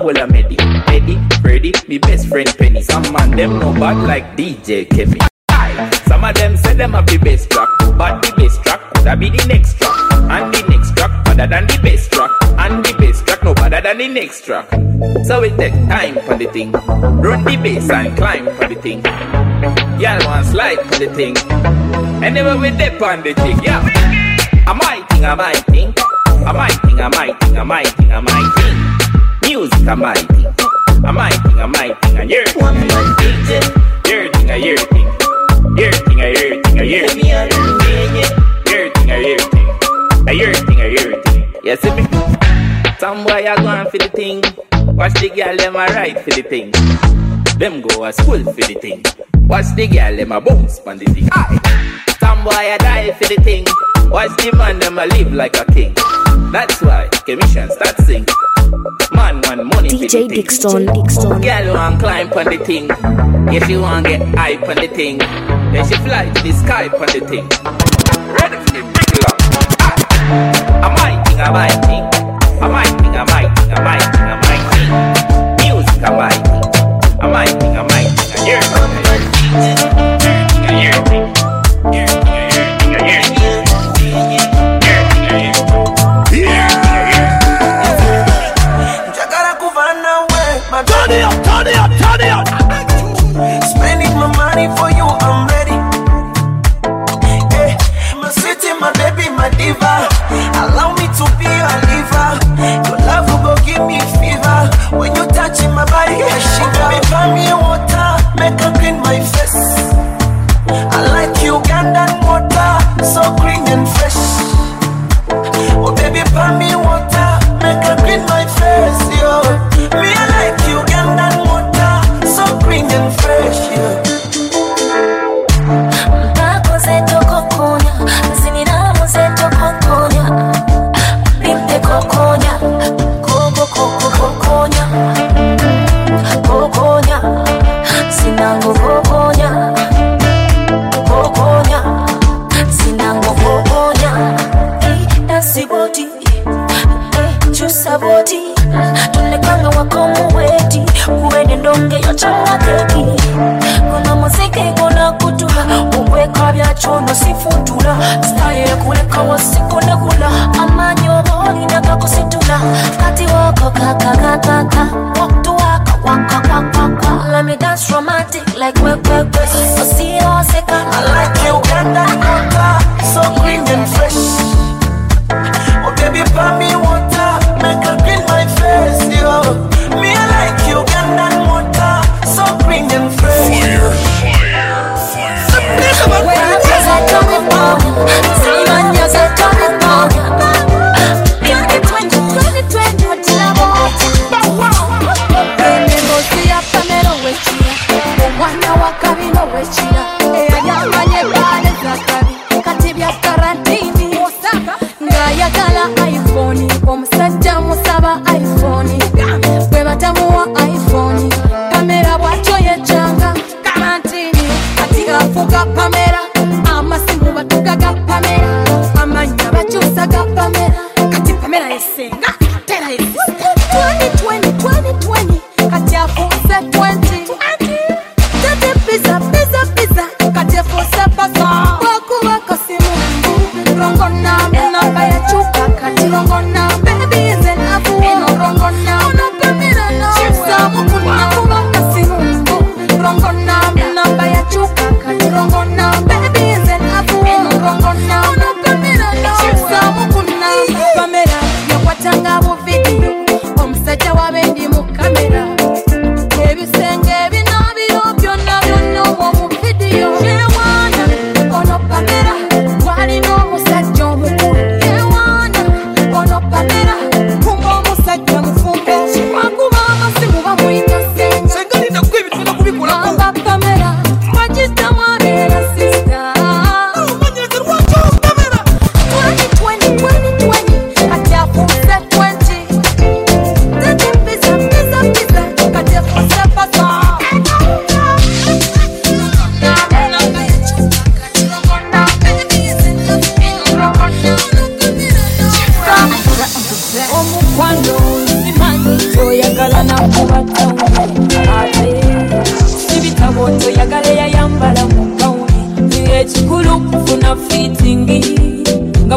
whole 0.00 0.18
of 0.18 0.30
Medi, 0.30 0.56
ready, 0.88 1.18
ready. 1.42 1.72
me 1.86 1.98
best 1.98 2.28
friend 2.28 2.48
Penny. 2.56 2.82
Some 2.82 3.12
man 3.12 3.32
them 3.32 3.58
no 3.58 3.72
bad 3.74 3.98
like 4.08 4.36
DJ 4.36 4.88
Kevin. 4.88 5.20
Some 6.06 6.24
of 6.24 6.34
them 6.34 6.56
say 6.56 6.74
them 6.74 6.92
have 6.92 7.06
the 7.06 7.18
best 7.18 7.50
track, 7.50 7.68
but 7.98 8.22
the 8.22 8.32
best 8.36 8.62
track 8.64 8.80
coulda 8.94 9.16
be 9.16 9.28
the 9.28 9.44
next 9.46 9.76
track, 9.78 10.12
and 10.12 10.54
the 10.54 10.62
next 10.68 10.96
track 10.96 11.24
better 11.24 11.46
than 11.46 11.66
the 11.66 11.78
best 11.82 12.10
track, 12.12 12.30
and 12.58 12.84
the 12.84 12.92
best 12.98 13.26
track 13.26 13.42
no 13.44 13.54
better 13.54 13.80
than 13.80 13.98
the 13.98 14.08
next 14.08 14.44
track. 14.44 14.68
So 15.26 15.42
we 15.42 15.50
take 15.50 15.74
time 15.88 16.14
for 16.24 16.36
the 16.36 16.46
thing, 16.46 16.72
run 16.72 17.44
the 17.44 17.56
bass 17.62 17.90
and 17.90 18.16
climb 18.16 18.46
for 18.56 18.68
the 18.68 18.76
thing. 18.76 19.04
Y'all 20.00 20.24
want 20.24 20.46
slide 20.46 20.80
for 20.88 20.98
the 20.98 21.12
thing, 21.14 21.36
anyway 22.24 22.56
we 22.56 22.70
dip 22.76 23.00
on 23.02 23.22
the 23.22 23.34
thing, 23.34 23.62
yeah. 23.62 23.84
I 24.66 24.72
might 24.72 25.04
think, 25.10 25.24
I 25.24 25.34
might 25.34 25.64
think, 25.66 26.00
I 26.46 26.52
might 26.52 26.78
think, 26.84 27.00
I 27.00 27.08
might 27.08 27.40
think, 27.40 27.58
I 27.58 27.62
might 27.64 27.86
think, 27.86 28.10
I 28.12 28.20
might 28.20 28.52
think 28.56 29.09
music 29.50 29.88
a 29.88 29.96
my 29.96 30.14
thing. 30.14 30.46
A 31.04 31.12
my 31.12 31.28
thing, 31.28 31.58
a 31.58 31.66
my 31.66 31.92
thing, 32.02 32.18
a 32.18 32.24
your 32.24 32.46
thing, 32.46 32.60
a 32.62 32.96
your 33.02 33.18
thing. 33.18 33.48
Your 34.06 34.30
thing, 34.30 34.50
a 34.50 34.56
your 34.56 34.78
thing. 34.86 35.08
Your 35.76 35.92
thing, 35.92 36.20
a 36.20 36.28
your 36.30 36.62
thing, 36.62 36.78
a 36.78 36.84
your 36.84 37.08
thing. 37.08 37.34
Your 38.70 38.90
thing, 38.94 39.10
a 39.10 39.18
your 39.18 39.38
thing. 39.50 39.68
A 40.28 40.32
your 40.32 40.54
thing, 40.54 40.80
a 40.80 40.88
your 40.88 41.22
thing. 41.22 41.54
Yes, 41.64 41.80
see 41.80 41.90
me? 41.90 42.06
Some 43.00 43.24
boy 43.24 43.44
a 43.44 43.56
going 43.56 43.90
for 43.90 43.98
the 43.98 44.10
thing. 44.14 44.40
Watch 44.94 45.14
the 45.14 45.30
girl 45.30 45.56
them 45.56 45.74
a 45.74 45.86
ride 45.96 46.20
for 46.20 46.30
the 46.30 46.42
thing. 46.42 46.70
Them 47.58 47.80
go 47.80 48.04
a 48.04 48.12
school 48.12 48.44
for 48.44 48.52
the 48.52 48.74
thing. 48.80 49.02
Watch 49.48 49.74
the 49.74 49.88
girl 49.88 50.14
them 50.14 50.30
a 50.30 50.40
bounce 50.40 50.78
on 50.86 50.98
the 50.98 51.06
thing. 51.06 51.28
Some 52.20 52.44
boy 52.44 52.74
a 52.74 52.78
die 52.78 53.10
for 53.14 53.24
the 53.24 53.42
thing. 53.42 53.66
Watch 54.10 54.30
the 54.36 54.54
man 54.56 54.78
them 54.78 54.98
a 54.98 55.06
live 55.06 55.32
like 55.32 55.56
a 55.56 55.64
king. 55.72 55.94
That's 56.52 56.82
why 56.82 57.06
commission 57.24 57.70
start 57.70 57.96
sing. 57.98 58.26
Man 59.12 59.40
want 59.42 59.66
money 59.66 59.88
DJ 59.88 60.26
for 60.28 60.34
Dixon, 60.34 60.86
Dixon. 60.86 61.40
Girl 61.40 61.74
want 61.74 62.00
climb 62.00 62.32
on 62.32 62.44
the 62.46 62.58
thing. 62.64 62.88
If 63.54 63.68
you 63.70 63.80
want 63.82 64.06
get 64.06 64.20
hype 64.34 64.62
on 64.68 64.74
the 64.76 64.88
thing, 64.88 65.18
then 65.18 65.88
she 65.88 65.94
fly 66.02 66.28
to 66.28 66.42
the 66.42 66.52
sky 66.52 66.88
on 66.88 67.06
the 67.06 67.20
thing. 67.30 67.46
Ready 68.34 68.56
for 68.64 68.72
the 68.74 68.82
big 68.82 69.10
love. 69.22 69.38
Ah. 69.78 70.86
I 70.86 70.88
might 70.98 71.24
think, 71.28 71.40
I 71.40 71.50
might 71.52 71.86
think, 71.86 72.62
I 72.62 72.68
might. 72.68 72.89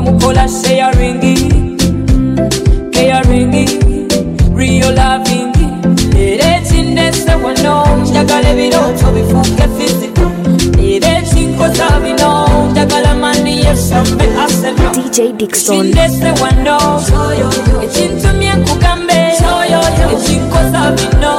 mukola 0.03 0.47
sharingi 0.47 1.35
caringi 2.91 3.65
real 4.55 4.93
loving 4.95 5.53
wano 7.43 7.85
njagala 8.03 8.49
ebirooto 8.49 9.07
bifuuke 9.15 9.67
bino 12.03 12.47
njagala 12.71 13.15
mani 13.15 13.61
wano 16.41 16.77
ekintumye 17.83 18.53
nkugambe 18.53 19.19
ekinkoza 20.13 20.81
bino 20.97 21.33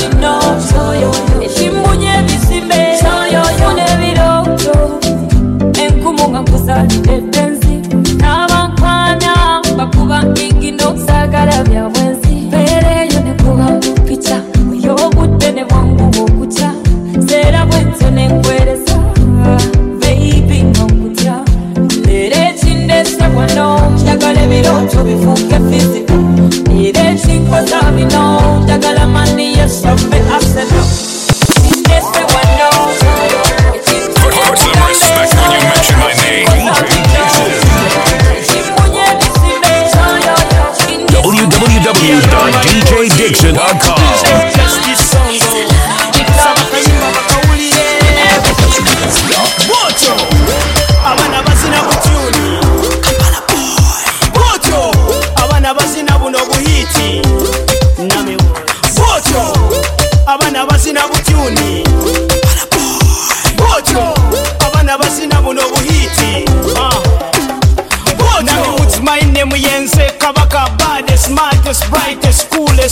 you 0.00 0.08
know 0.14 0.39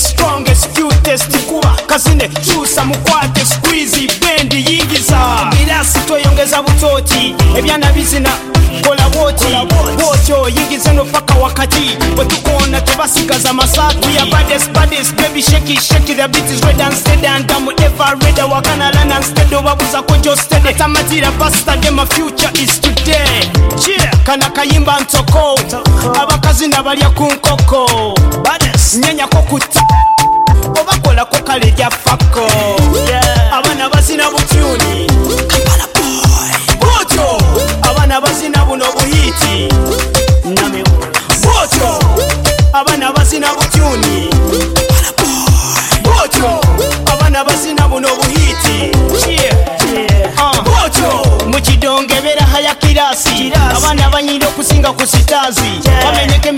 strongest 0.09 0.69
cutest 0.81 1.37
kuba 1.47 1.77
kazine 1.87 2.29
kyusa 2.29 2.85
mukwate 2.85 3.45
squeeze 3.45 4.09
bendi 4.21 4.57
yingiza. 4.57 5.19
Birasi 5.51 5.99
tweyongeza 5.99 6.63
butooti 6.63 7.35
ebyana 7.59 7.93
bizina 7.93 8.31
kola 8.87 9.09
bwoti 9.09 9.45
bwotyo 9.99 10.49
yingize 10.49 10.93
no 10.93 11.05
paka 11.05 11.35
wakati 11.35 11.97
bwetukuona 12.17 12.81
tebasigaza 12.81 13.53
masaku 13.53 14.11
ya 14.17 14.27
bades 14.27 14.71
bades 14.71 15.13
baby 15.15 15.43
sheki 15.43 15.77
sheki 15.81 16.15
the 16.15 16.29
beat 16.29 16.51
is 16.51 16.61
red 16.65 16.81
and 16.81 16.95
steady. 16.95 17.27
And 17.27 17.51
I'm 17.51 17.69
ever 17.69 18.17
ready 18.25 18.41
wakana 18.43 18.95
land 18.95 19.13
and 19.13 19.25
steady 19.25 19.55
wabuza 19.55 20.03
kojo 20.03 20.37
steady. 20.37 20.75
Tamatira 20.75 21.31
pasta 21.39 21.77
game 21.77 21.99
of 21.99 22.09
future 22.13 22.51
is 22.55 22.79
today. 22.81 23.51
Chill 23.85 24.01
kana 24.25 24.51
kayimba 24.51 25.01
ntoko. 25.01 25.59
Abakazi 26.23 26.69
nabalya 26.69 27.11
ku 27.11 27.25
nkoko. 27.25 28.15
nyanyako 28.97 29.43
kuti. 29.43 29.81
Obakolako 30.81 31.37
kale 31.45 31.71
lya 31.77 31.91
fako. 31.91 32.51
Bazina 33.93 34.31
butyuni. 34.31 35.07
Bwotyo 36.81 37.41
abaana 37.83 38.21
bazina 38.21 38.65
buno 38.65 38.85
buhiiti 38.93 39.69
bwotyo 41.43 41.99
abaana 42.73 43.13
bazina 43.13 43.49
butyuni. 43.55 44.31
Bwotyo 46.03 46.61
abaana 47.13 47.45
bazina 47.45 47.89
buno 47.89 48.09
buhiiti 48.17 48.91
uh. 50.37 50.63
bwotyo 50.65 51.27
mukidongebera 51.47 52.47
hayakirasi 52.47 53.53
abaana 53.77 54.11
banyira 54.11 54.49
okusinga 54.49 54.93
ku 54.93 55.07
sitaazi. 55.07 55.81
Bamenyeka 56.05 56.53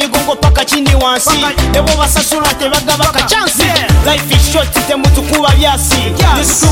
paka 0.70 1.04
wansi 1.04 1.44
ebo 1.74 1.96
basasula 1.98 2.54
tebagaba 2.54 3.22
chansi 3.26 3.64
life 4.06 4.30
is 4.34 4.52
short 4.52 4.68
temutukuba 4.88 5.50
byasi 5.58 6.12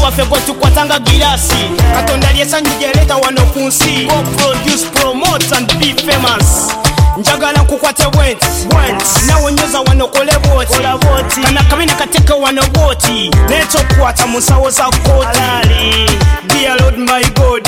waffe 0.02 0.24
gwe 0.24 0.40
tukwatanga 0.40 0.98
girasi 0.98 1.54
katonda 1.94 2.32
lyesanyu 2.32 2.70
gyeleeta 2.78 3.16
wano 3.16 3.40
ku 3.52 3.58
nsi 3.60 4.06
go 4.06 4.22
produce 4.36 4.84
promote 4.94 5.52
and 5.56 5.78
be 5.78 5.94
famous. 5.94 6.68
Njagala 7.16 7.58
nkukwate 7.62 8.04
bwenti 8.10 8.46
nawe 9.26 9.52
nyoza 9.52 9.80
wano 9.80 10.08
kole 10.08 10.32
bwoti 10.42 11.40
kana 11.42 11.62
kabina 11.62 11.94
kateke 11.94 12.32
wano 12.32 12.62
bwoti 12.72 13.30
netokkwata 13.48 14.26
mu 14.26 14.38
nsawo 14.38 14.70
za 14.70 14.84
kotali 14.84 16.06
Dear 16.48 16.76
Lord 16.80 16.98
my 16.98 17.22
God, 17.34 17.64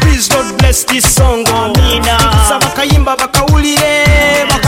please 0.00 0.32
Lord 0.32 0.56
bless 0.58 0.84
this 0.86 1.14
song. 1.14 1.44
Saba 2.48 2.66
kayimba 2.76 3.16
bakawulire 3.16 3.87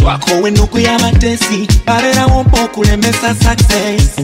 Twakowe 0.00 0.50
okuyabatesi, 0.62 1.68
balera 1.86 2.26
wompa 2.26 2.64
okulemesa 2.64 3.34
success. 3.34 4.16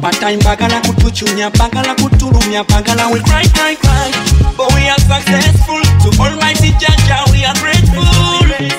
Part 0.00 0.18
time 0.20 0.38
bagala 0.38 0.80
kutuchunya, 0.80 1.50
bagala 1.50 1.94
kutulumya, 1.96 2.64
bagala 2.64 3.08
we 3.12 3.20
cry, 3.20 3.44
cry, 3.52 3.76
cry. 3.76 4.10
But 4.56 4.72
we 4.74 4.88
are 4.88 4.98
successful. 4.98 5.82
To 5.82 6.22
Almighty 6.22 6.70
Jaja, 6.80 7.30
we 7.30 7.44
are 7.44 7.54
grateful. 7.60 8.04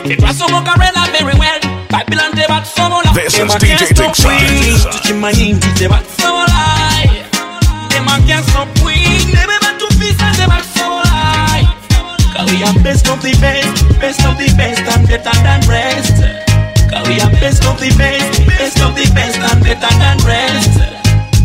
It 0.10 0.20
was 0.22 0.38
so 0.40 0.48
Mokarela 0.48 1.06
very 1.12 1.38
well. 1.38 1.60
Babylon 1.90 2.32
de 2.32 2.48
bat 2.48 2.66
somola. 2.66 3.14
This 3.14 3.38
Them 3.38 3.48
is 3.48 3.54
best 12.84 13.08
of 13.08 13.22
the 13.22 13.34
best, 13.42 14.00
best 14.00 14.26
of 14.26 14.38
the 14.38 14.48
best 14.58 14.82
and 14.82 15.08
better 15.08 15.36
than 15.44 15.62
rest. 15.68 16.16
Cause 16.90 17.08
we 17.08 17.20
are 17.22 17.30
best 17.40 17.64
of 17.66 17.80
the 17.80 17.90
best, 17.98 18.46
best 18.48 18.80
of 18.82 18.96
the 18.96 19.06
best 19.14 19.38
and 19.40 19.64
better 19.64 19.94
than 20.00 20.18
rest. 20.26 20.74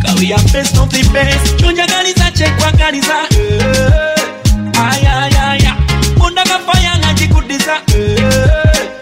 Cause 0.03 0.19
we 0.21 0.33
are 0.33 0.43
best 0.53 0.77
of 0.79 0.91
the 0.91 1.03
best. 1.13 1.57
Chonjagaliza 1.59 2.31
chekwagaliza. 2.33 3.29
Eh, 3.37 4.79
ay, 4.79 5.07
ay, 5.07 5.33
ay, 5.37 5.67
ay. 5.67 5.77
Mundaga 6.17 6.59
fire 6.67 6.93
ngajikudiza. 7.01 7.77
Eh, 7.95 8.17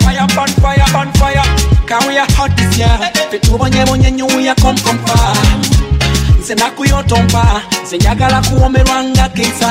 fire, 0.02 0.26
burn 0.34 0.50
fire, 0.62 0.84
burn 0.92 1.12
fire. 1.14 1.44
Cause 1.86 2.06
we 2.08 2.18
are 2.18 2.26
hot 2.36 2.50
this 2.56 2.78
year. 2.78 2.98
Petubonyebonye 3.30 4.10
nyo 4.12 4.26
we 4.26 4.48
are 4.48 4.54
come 4.56 4.76
from 4.76 4.98
far. 5.06 5.36
Nze 6.42 6.54
nakuyotompa 6.54 7.62
nze 7.82 7.96
njagala 7.96 8.40
kuwomerwa 8.40 9.04
nga 9.04 9.28
keisa 9.28 9.70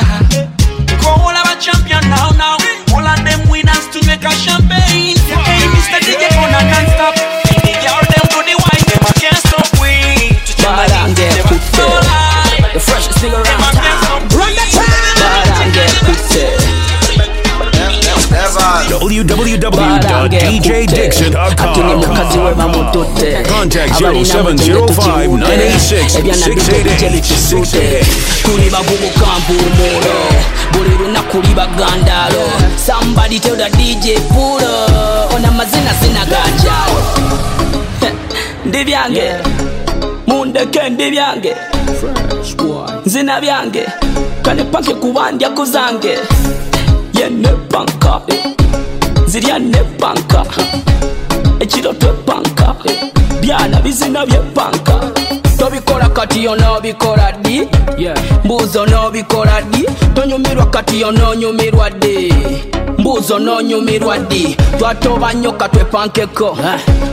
Call 1.02 1.36
our 1.36 1.56
champion 1.60 2.02
now, 2.10 2.30
now. 2.30 2.56
Make 4.06 4.24
a 4.24 4.30
champagne. 4.30 5.51
Tuli 28.42 28.70
bavubuka 28.70 29.26
mpumulo 29.38 30.14
buli 30.72 30.90
lunaku 30.98 31.40
liba 31.42 31.66
gandalo 31.66 32.44
somebody 32.86 33.38
tell 33.40 33.56
the 33.56 33.68
dj 33.70 34.18
pulo 34.28 34.86
ona 35.36 35.50
mazina 35.50 35.90
sina 36.02 36.20
ganjalo 36.24 37.02
ndi 38.64 38.84
byange 38.84 39.32
mundeke 40.26 40.88
ndi 40.90 41.10
byange 41.10 41.54
nzina 43.06 43.40
byange 43.40 43.86
kane 44.42 44.64
panke 44.64 44.94
kubandya 44.94 45.50
kuzange 45.50 46.18
yene 47.20 47.48
nzirya 49.32 49.58
nebanka 49.58 50.44
ekiro 51.60 51.92
twebanka 51.92 52.76
byana 53.40 53.80
bizina 53.80 54.26
byebanka 54.26 54.94
kati 56.12 56.48
onobikola 56.48 57.32
ddi 57.32 57.68
mbuuzi 58.44 58.78
onobikola 58.78 59.62
ddi 59.62 59.86
tonyumirwa 60.14 60.66
kati 60.66 61.04
ononyumirwa 61.04 61.90
ddi 61.90 62.34
mbuuzi 62.98 63.32
ononyumirwa 63.32 64.18
ddi 64.18 64.56
twatoba 64.78 65.32
nnyo 65.32 65.52
katwepankeko 65.52 66.58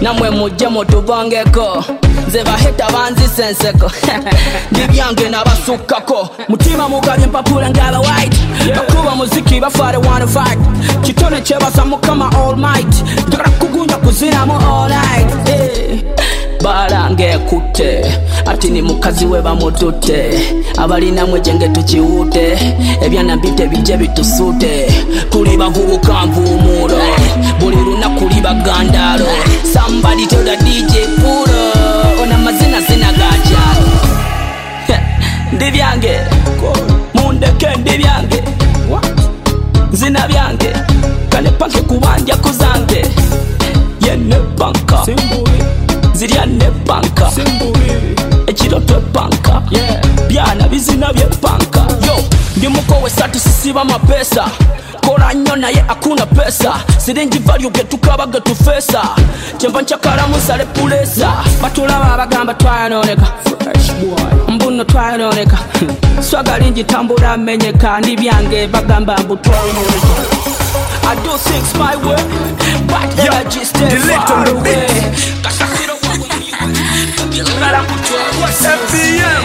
namwe 0.01 0.29
mujje 0.29 0.67
mutubongeko 0.67 1.83
nze 2.27 2.43
baheta 2.43 2.91
banzisenseko. 2.91 3.91
Ndi 4.71 4.81
byange 4.91 5.29
nabasukkako 5.29 6.29
mutima 6.47 6.89
mugabye 6.89 7.23
empapula 7.23 7.69
ngaba 7.69 7.99
white. 7.99 8.37
Bakuba 8.75 9.15
muziki 9.15 9.59
bafaare 9.59 9.97
one 9.97 10.27
fight. 10.27 10.59
Kitone 11.01 11.41
kyebasa 11.41 11.85
mukama 11.85 12.31
all 12.35 12.55
might. 12.55 13.03
Njagala 13.27 13.49
kugunya 13.49 13.97
kuzinamu 13.97 14.53
all 14.53 14.89
night 14.89 15.69
hey. 16.59 16.63
balange 16.63 17.23
ekutte 17.31 18.05
ati 18.45 18.69
ni 18.69 18.81
mukazi 18.81 19.25
we 19.25 19.41
bamututte 19.41 20.29
abalinamu 20.77 21.37
ejenge 21.37 21.69
tukiwute 21.69 22.57
ebyana 23.01 23.35
mpite 23.35 23.67
bijje 23.67 23.97
bitusuute 23.97 24.91
tuli 25.29 25.57
bavubuka 25.57 26.25
nvuumuulo 26.25 26.97
buli 27.59 27.75
lunaku 27.77 28.29
liba 28.29 28.53
gandalo 28.53 29.25
sambali 29.73 30.27
toda 30.27 30.55
dj 30.55 30.93
pulo 31.21 31.71
ona 32.23 32.37
mazina 32.37 32.81
zina 32.81 33.11
gajalo 33.11 33.89
ndi 35.53 35.71
byange 35.71 36.19
mundeke 37.13 37.67
ndi 37.81 37.97
byange 37.97 38.43
nzina 39.93 40.27
byange 40.27 40.73
kane 41.29 41.49
panke 41.51 41.81
kubandya 41.81 42.35
kuzange. 42.37 43.05
Yene 44.07 44.35
panka 44.57 45.05
zirya 46.19 46.45
ne 46.45 46.69
panka 46.85 47.31
ekiro 48.47 48.79
byana 50.27 50.67
bizina 50.67 51.13
byepanka 51.13 51.79
yo 52.07 52.15
ndi 52.57 52.67
mukowe 52.67 53.09
satu 53.09 53.39
sisiba 53.39 53.85
mapesa. 53.85 54.45
Kola 55.05 55.33
nnyo 55.33 55.55
naye 55.55 55.83
akuna 55.87 56.25
pesa. 56.25 56.73
Siringi 56.97 57.39
valyu 57.39 57.69
getukaba 57.69 58.27
getufesa 58.27 59.01
kyenva 59.57 59.81
nkyakalamu 59.81 60.37
nsale 60.37 60.65
pulesa. 60.65 61.33
Batulaba 61.61 62.13
abagamba 62.13 62.53
twayononeka 62.53 63.27
mbuno 64.47 64.83
twayononeka 64.83 65.57
swaga 66.29 66.57
lingi 66.59 66.83
tambula 66.83 67.37
menyeka. 67.37 67.99
Ndi 67.99 68.17
byange 68.17 68.67
bagamba 68.67 69.17
mbu 69.17 69.37
twayononeka 69.37 70.39
I 71.11 71.15
do 71.23 71.37
things 71.37 71.73
my 71.73 71.95
way, 71.95 72.21
but 72.85 73.19
energy 73.19 73.65
stay 73.65 73.89
far 74.27 74.47
on 74.47 75.88
nara 77.59 77.79
kutwa 77.81 78.47
fbm 78.47 79.43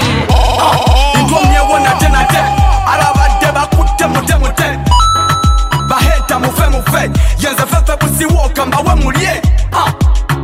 inkomye 1.21 1.59
wona 1.61 1.91
tena 1.91 2.25
te 2.25 2.39
arabadde 2.93 3.53
bakutte 3.55 4.07
mutemute 4.07 4.79
baheta 5.89 6.39
mufe 6.39 6.69
mufe. 6.69 7.11
Yenze 7.39 7.63
fefe 7.67 7.97
busiwoka 8.01 8.67
mbawe 8.67 8.95
mulye. 8.95 9.43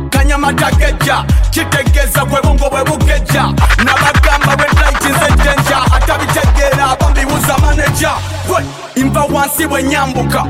Kanyama 0.09 0.53
tageja. 0.53 1.23
Kitegeeza 1.51 2.25
gwe 2.25 2.41
bungo 2.41 2.69
bwe 2.69 2.83
bugeja. 2.83 3.43
Nabagamba 3.77 4.55
bwe 4.57 4.65
laiti 4.81 5.07
nze 5.09 5.43
jenja 5.43 5.77
atabitegeera 5.95 6.95
bambibuza 6.99 7.57
maneja 7.57 8.11
bwe 8.47 8.63
nva 9.03 9.23
wansi 9.23 9.67
bwe 9.67 9.83
nyambuka 9.83 10.45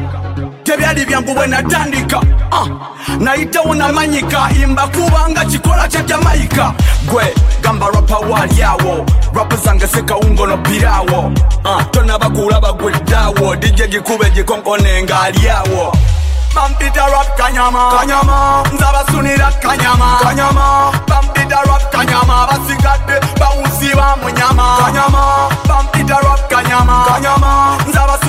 tebyali 0.72 1.06
byangu 1.06 1.34
bwe 1.34 1.48
natandika. 1.48 2.20
Ah, 2.52 2.66
nayitawo 3.20 3.76
namanyika 3.76 4.50
imba 4.64 4.88
kubanga 4.88 5.46
kikola 5.46 5.88
kya 5.88 6.02
jamaika. 6.04 6.74
Gwe 7.12 7.34
gamba 7.62 7.88
rapa 7.94 8.18
walyawo 8.18 9.06
rapa 9.36 9.56
zange 9.58 9.88
sekawungo 9.88 10.48
no 10.48 10.58
pirawo. 10.58 11.32
Ah, 11.66 11.84
tonaba 11.92 12.30
kulaba 12.30 12.74
gwe 12.74 12.92
ddawo 12.94 13.56
dije 13.56 13.88
gikube 13.88 14.30
gikonkone 14.30 15.04
ngaalyawo 15.04 15.92
bampita 16.56 17.06
rap 17.08 17.38
kanyama 17.38 17.92
kanyama. 18.00 18.64
Nzabasunira 18.74 19.52
kanyama 19.62 20.20
kanyama. 20.24 20.92
Bampita 21.08 21.62
rap 21.68 21.92
kanyama 21.92 22.48
basigadde 22.48 23.20
bawuziba 23.40 24.16
mu 24.24 24.30
nyama 24.30 24.78
kanyama. 24.86 25.50
Bampita 25.68 26.16
rap 26.16 26.50
kanyama 26.50 27.06
kanyama 27.08 27.78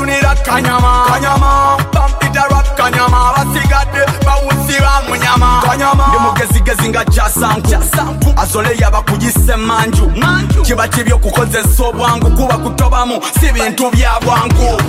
nzabasunira 0.06 0.34
kanyama? 0.44 1.04
Kanyama. 1.08 1.76
Bampita 1.92 2.42
rap 2.50 2.76
kanyama. 2.76 3.32
Basigadde 3.36 4.06
bawuziba 4.26 5.02
munyama 5.08 5.62
kanyama. 5.66 6.06
Ndi 6.08 6.18
mugezigezi 6.18 6.88
nga 6.88 7.04
jasanku 7.04 8.34
azole 8.36 8.76
yaba 8.80 9.02
kugisa 9.02 9.52
emanju 9.54 10.12
kiba 10.62 10.88
kibi 10.88 11.12
okukozesa 11.12 11.82
obwangu 11.84 12.30
kuba 12.30 12.58
kutobamu 12.58 13.20
si 13.40 13.52
bintu 13.52 13.90
bya 13.90 14.20
bwangu. 14.24 14.82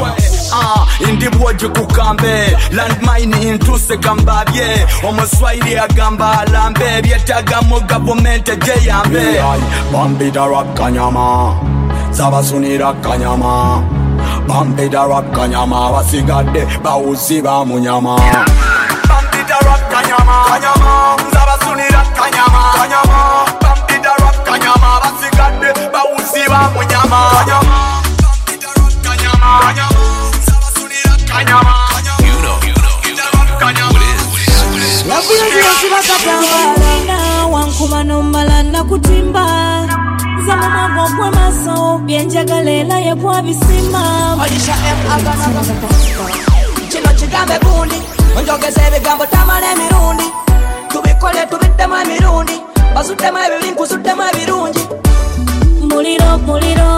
Ah, 0.53 0.85
ndi 1.13 1.29
bwogi 1.29 1.67
kukambe. 1.67 2.57
Landmine 2.71 3.41
intuse 3.41 3.97
kambabye 3.97 4.87
omuswahili 5.09 5.77
agamba 5.79 6.39
alambe. 6.39 6.97
Ebyetagamu 6.97 7.79
gavumenti 7.81 8.51
ejeyambe 8.51 9.41
bambida 9.93 10.45
rap 10.47 10.73
kanyama. 10.77 11.55
Zabasunira 12.11 12.93
kanyama 12.93 13.81
bambidara 14.47 15.21
kanyama 15.35 15.91
basigadde 15.91 16.67
bawuzi 16.83 17.41
bamunyama 17.41 18.15
bambidara 19.09 19.75
kanyama 19.91 20.35
kanyama 20.49 21.17
nzabasunira 21.29 22.01
kanyama 22.17 22.61
kanyama 22.77 23.19
bambidara 23.61 24.29
kanyama 24.45 24.89
basigadde 25.03 25.69
bawuzi 25.93 26.41
bamunyama 26.51 27.19
kanyama 27.35 27.77
bambidara 28.23 28.85
kanyama 29.03 29.49
kanyama 29.63 30.03
nzabasunira 30.39 31.13
kanyama 31.33 31.75
you 32.27 32.37
know 32.43 32.57
you 32.67 32.73
know 32.75 32.95
you 33.07 33.15
know 33.15 33.59
kanyama 33.59 33.99
Lakula 35.07 35.45
zira 35.53 35.73
zibakatambala 35.81 37.45
wankuba 37.45 38.03
nomala 38.03 38.63
nakutimba 38.63 39.45
nza 40.43 40.55
mu 40.59 40.67
mwago 40.69 41.03
gw'amaaso 41.15 41.97
byenjagala 42.05 42.71
era 42.71 42.97
yegwabisima 43.07 44.01
kino 46.91 47.09
kigambo 47.19 47.53
egundi 47.57 47.99
onjogeza 48.37 48.81
ebigambo 48.87 49.25
tamala 49.25 49.67
emirundi 49.73 50.23
tubikole 50.91 51.41
tubiddemu 51.49 51.95
emirundi 52.03 52.55
basuddemu 52.95 53.37
ebibi 53.45 53.71
nkusuddemu 53.71 54.21
ebirungi. 54.29 54.83
Muliro 55.89 56.37
muliro. 56.47 56.89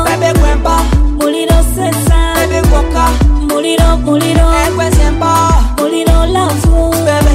Muliro 1.19 1.57
sesa. 1.75 2.19
Muliro 3.49 3.97
muliro. 4.05 4.45
Ekwesempa 4.65 5.31
muliro 5.77 6.25
lavu 6.33 6.91
bebe. 7.05 7.33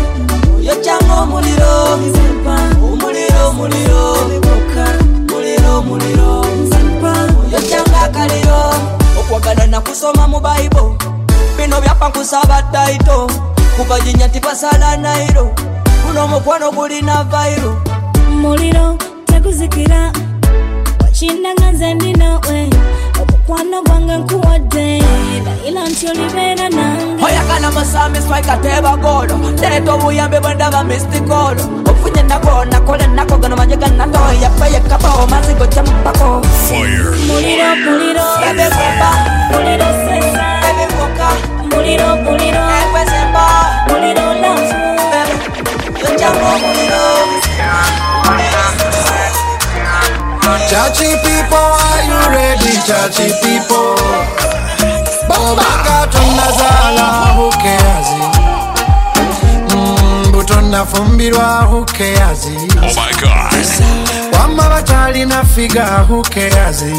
Yokyanga 0.66 1.14
omuliro 1.22 1.70
omuliro 1.92 2.54
omuliro 2.92 3.42
muliro 3.52 4.00
okwagala 9.70 9.78
nakusoma 9.78 10.28
mu 10.28 10.40
bayibo 10.40 10.96
bino 11.56 11.80
byapa 11.80 12.08
nkusaba 12.08 12.62
taito. 12.72 13.28
Kubajinya 13.76 14.28
tipasala 14.28 14.96
nairo. 14.96 15.54
Guno 16.06 16.24
omukwano 16.24 16.70
gulina 16.72 17.24
vairo. 17.24 17.76
Muliro 18.30 18.96
teguzikira 19.26 20.12
wakindaga 21.00 21.72
nze 21.72 21.94
ndi 21.94 22.12
nawe 22.12 22.70
omukwano 23.20 23.82
gwange 23.82 24.16
nkuwadde 24.16 25.02
ndayira 25.40 25.88
nti 25.88 26.06
olibeera 26.08 26.68
nange. 26.68 27.24
Oyagala 27.24 27.70
musami 27.70 28.18
swika 28.22 28.56
tebagolo 28.56 29.38
leeta 29.60 29.94
obuyambi 29.94 30.40
bwendaba 30.40 30.84
mistikolo 30.84 31.62
ofunye 32.10 32.22
nako 32.22 32.64
nakole 32.64 33.06
nako 33.06 33.36
gano 33.38 33.56
manye 33.56 33.76
ganatoya 33.76 34.50
peyekabo 34.58 35.26
mazigo 35.30 35.66
kyamupako 35.66 36.42
muliro 37.26 37.76
muliro 37.84 38.24
ebekuba 38.50 39.10
muliro 39.50 39.86
sesa. 40.04 40.44
Ebivuka 40.70 41.28
muliro 41.70 42.16
muliro. 42.24 42.62
Ekwesemba 42.80 43.44
muliro 43.88 44.34
lavu 44.42 44.64
yokyanga 46.00 46.46
omuliro 46.54 47.00
Chachi 50.70 51.08
people, 51.22 51.56
are 51.58 52.02
you 52.06 52.20
ready? 52.34 52.72
Chachi 52.86 53.26
people. 53.42 53.96
Baka 55.28 56.06
tunazala, 56.12 57.34
who 57.34 57.50
tonafumbirwa 60.54 61.44
hukeyazi 61.62 62.56
oh 62.82 64.38
wamma 64.38 64.68
bakyalina 64.68 65.44
figa 65.44 65.84
hukeyazi 65.86 66.94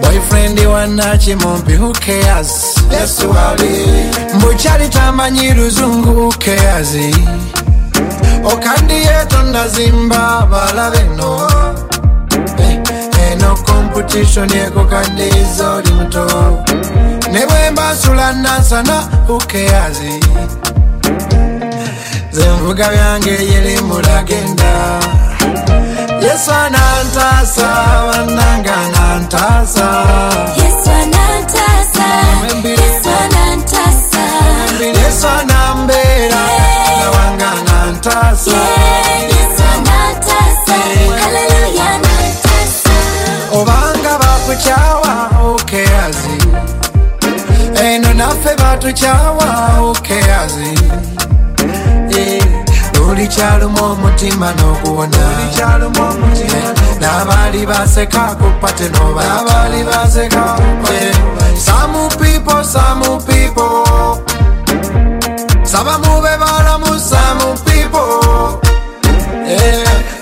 boyfriend 0.00 0.60
wanakimumpi 0.60 1.72
hukeyazi 1.76 2.66
mbukyali 4.34 4.88
tamanyi 4.88 5.54
luzungu 5.54 6.22
hukeyazi 6.24 7.14
okandiye 8.52 9.26
tonazimba 9.28 10.48
balabeno 10.50 11.50
eno 13.32 13.56
competition 13.56 14.50
ekokandiiza 14.52 15.70
oli 15.70 15.90
muto. 15.92 16.26
Ne 17.32 17.46
bwe 17.46 17.70
mba 17.70 17.92
nsula 17.92 18.32
nasana 18.32 19.08
hukeyazi 19.26 20.20
nze 22.34 22.46
nvuga 22.48 22.88
byange 22.88 23.30
yeri 23.30 23.80
mulagenda. 23.88 24.72
Yesu 26.24 26.50
anantaasa 26.64 27.68
bannanga 28.08 28.74
anantaasa. 28.84 29.88
Yesu 35.02 35.26
anambeera 35.28 36.42
nawanga 37.00 37.48
anantaasa. 37.60 38.50
Obanga 43.52 44.18
bakukyawa 44.18 45.30
okeazi 45.50 46.38
eno 47.84 48.14
naffe 48.14 48.56
batukyawa 48.56 49.48
okeazi 49.90 50.70
okay, 50.70 51.03
kyaluma 53.34 53.82
omutima 53.92 54.52
n'oguwona 54.58 55.24
n'abaali 57.00 57.66
baseka 57.66 58.20
kupate 58.40 58.88
n'obaali 58.88 59.80
baseka 59.84 60.44
some 61.56 62.08
people 62.20 62.64
some 62.64 63.02
people 63.26 64.22
sabamu 65.64 66.22
be 66.22 66.32
balamu 66.42 66.98
some 67.10 67.54
people 67.64 68.60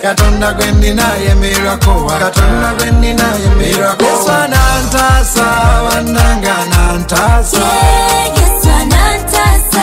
katonda 0.03 0.53
gwe 0.53 0.67
ndinaye 0.73 1.35
mirakowa 1.35 2.19
katonda 2.19 2.73
gwe 2.79 2.91
ndinaye 2.91 3.49
mirakowa 3.59 4.11
yesu 4.11 4.31
anantasa 4.33 5.47
bannanga 5.91 6.55
anantasa 6.59 7.59
yeah, 7.59 8.27
yesu 8.37 8.69
anantasa 8.81 9.83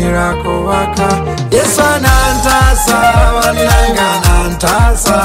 nyirako 0.00 0.64
waka 0.64 1.08
yesu 1.50 1.82
anantasa 1.94 2.98
bananga 3.42 4.08
nantasa 4.24 5.16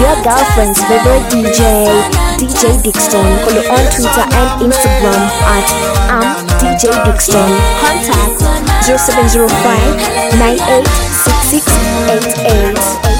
Your 0.00 0.16
girlfriend's 0.24 0.80
favorite 0.88 1.26
DJ, 1.30 1.60
DJ 2.38 2.62
Dixon. 2.82 3.26
Follow 3.44 3.64
on 3.76 3.84
Twitter 3.92 4.26
and 4.40 4.50
Instagram 4.66 5.22
at 5.54 5.68
um, 6.10 6.22
am 6.22 6.36
DJ 6.58 6.82
Dixon. 7.04 7.50
Contact 7.78 8.38
0705 8.82 10.38
986688. 10.38 13.11